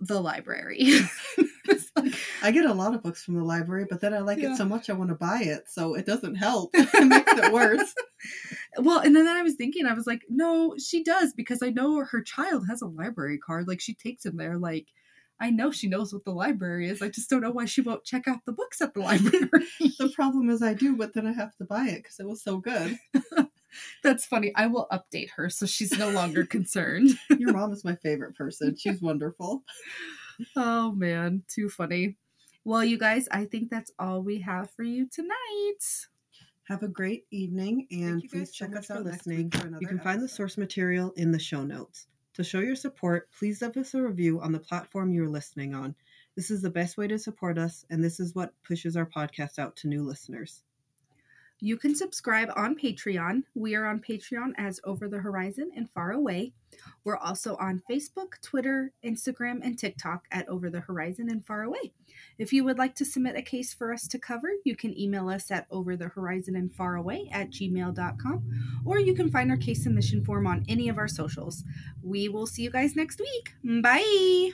the 0.00 0.20
library." 0.20 0.88
Like, 1.96 2.14
I 2.42 2.50
get 2.50 2.66
a 2.66 2.74
lot 2.74 2.94
of 2.94 3.02
books 3.02 3.22
from 3.24 3.34
the 3.36 3.44
library, 3.44 3.86
but 3.88 4.00
then 4.00 4.12
I 4.12 4.18
like 4.18 4.38
Yeah. 4.38 4.52
it 4.52 4.56
so 4.56 4.64
much 4.64 4.90
I 4.90 4.94
want 4.94 5.10
to 5.10 5.14
buy 5.14 5.42
it, 5.42 5.70
so 5.70 5.94
it 5.94 6.04
doesn't 6.04 6.34
help. 6.34 6.70
it 6.74 7.06
makes 7.06 7.32
it 7.32 7.52
worse. 7.52 7.94
well, 8.78 9.00
and 9.00 9.14
then 9.14 9.26
I 9.26 9.42
was 9.42 9.54
thinking, 9.54 9.86
I 9.86 9.94
was 9.94 10.06
like, 10.06 10.22
"No, 10.28 10.74
she 10.78 11.02
does 11.02 11.32
because 11.32 11.62
I 11.62 11.70
know 11.70 12.04
her 12.04 12.22
child 12.22 12.66
has 12.68 12.82
a 12.82 12.86
library 12.86 13.38
card. 13.38 13.68
Like 13.68 13.80
she 13.80 13.94
takes 13.94 14.24
him 14.24 14.36
there. 14.36 14.58
Like 14.58 14.88
I 15.40 15.50
know 15.50 15.70
she 15.70 15.88
knows 15.88 16.12
what 16.12 16.24
the 16.24 16.32
library 16.32 16.88
is. 16.88 17.02
I 17.02 17.08
just 17.08 17.28
don't 17.30 17.40
know 17.42 17.50
why 17.50 17.64
she 17.66 17.80
won't 17.80 18.04
check 18.04 18.28
out 18.28 18.44
the 18.44 18.52
books 18.52 18.80
at 18.80 18.94
the 18.94 19.00
library." 19.00 19.48
The 19.98 20.12
problem 20.14 20.50
is 20.50 20.62
I 20.62 20.74
do, 20.74 20.96
but 20.96 21.14
then 21.14 21.26
I 21.26 21.32
have 21.32 21.54
to 21.56 21.64
buy 21.64 21.86
it 21.88 22.02
because 22.02 22.18
it 22.18 22.26
was 22.26 22.42
so 22.42 22.58
good. 22.58 22.98
That's 24.02 24.24
funny. 24.24 24.52
I 24.54 24.66
will 24.66 24.86
update 24.92 25.30
her 25.36 25.50
so 25.50 25.66
she's 25.66 25.96
no 25.98 26.10
longer 26.10 26.44
concerned. 26.56 27.10
Your 27.38 27.52
mom 27.52 27.72
is 27.72 27.84
my 27.84 27.96
favorite 27.96 28.36
person. 28.36 28.76
She's 28.76 29.00
wonderful. 29.00 29.62
oh 30.56 30.92
man, 30.92 31.42
too 31.48 31.68
funny. 31.68 32.16
Well, 32.64 32.84
you 32.84 32.98
guys, 32.98 33.28
I 33.30 33.44
think 33.44 33.68
that's 33.68 33.92
all 33.98 34.22
we 34.22 34.40
have 34.40 34.70
for 34.70 34.82
you 34.82 35.06
tonight. 35.06 36.08
Have 36.64 36.82
a 36.82 36.88
great 36.88 37.26
evening 37.30 37.86
and 37.90 38.22
please 38.30 38.50
check 38.50 38.74
us 38.74 38.86
for 38.86 38.94
out 38.94 39.04
listening 39.04 39.50
for 39.50 39.66
another 39.66 39.78
You 39.82 39.86
can 39.86 40.00
find 40.00 40.22
the 40.22 40.28
source 40.28 40.56
material 40.56 41.12
in 41.14 41.30
the 41.30 41.38
show 41.38 41.62
notes. 41.62 42.06
To 42.34 42.42
show 42.42 42.60
your 42.60 42.74
support, 42.74 43.28
please 43.38 43.60
leave 43.60 43.76
us 43.76 43.92
a 43.92 44.02
review 44.02 44.40
on 44.40 44.50
the 44.50 44.58
platform 44.58 45.12
you're 45.12 45.28
listening 45.28 45.74
on. 45.74 45.94
This 46.36 46.50
is 46.50 46.62
the 46.62 46.70
best 46.70 46.96
way 46.96 47.06
to 47.06 47.18
support 47.18 47.58
us, 47.58 47.84
and 47.90 48.02
this 48.02 48.18
is 48.18 48.34
what 48.34 48.54
pushes 48.66 48.96
our 48.96 49.04
podcast 49.04 49.58
out 49.58 49.76
to 49.76 49.88
new 49.88 50.02
listeners. 50.02 50.62
You 51.64 51.78
can 51.78 51.94
subscribe 51.94 52.50
on 52.56 52.76
Patreon. 52.76 53.44
We 53.54 53.74
are 53.74 53.86
on 53.86 53.98
Patreon 53.98 54.52
as 54.58 54.80
Over 54.84 55.08
the 55.08 55.16
Horizon 55.16 55.70
and 55.74 55.90
Far 55.90 56.12
Away. 56.12 56.52
We're 57.04 57.16
also 57.16 57.56
on 57.56 57.82
Facebook, 57.90 58.38
Twitter, 58.42 58.92
Instagram, 59.02 59.60
and 59.62 59.78
TikTok 59.78 60.26
at 60.30 60.46
Over 60.46 60.68
the 60.68 60.80
Horizon 60.80 61.30
and 61.30 61.42
Far 61.46 61.62
Away. 61.62 61.94
If 62.36 62.52
you 62.52 62.64
would 62.64 62.76
like 62.76 62.94
to 62.96 63.06
submit 63.06 63.36
a 63.36 63.40
case 63.40 63.72
for 63.72 63.94
us 63.94 64.06
to 64.08 64.18
cover, 64.18 64.50
you 64.64 64.76
can 64.76 65.00
email 65.00 65.30
us 65.30 65.50
at 65.50 65.66
Over 65.70 65.96
the 65.96 66.08
Horizon 66.08 66.54
and 66.54 66.70
Far 66.70 66.96
Away 66.96 67.30
at 67.32 67.48
gmail.com, 67.48 68.82
or 68.84 68.98
you 68.98 69.14
can 69.14 69.30
find 69.30 69.50
our 69.50 69.56
case 69.56 69.84
submission 69.84 70.22
form 70.22 70.46
on 70.46 70.66
any 70.68 70.90
of 70.90 70.98
our 70.98 71.08
socials. 71.08 71.64
We 72.02 72.28
will 72.28 72.46
see 72.46 72.60
you 72.60 72.70
guys 72.70 72.94
next 72.94 73.18
week. 73.18 73.54
Bye. 73.82 74.50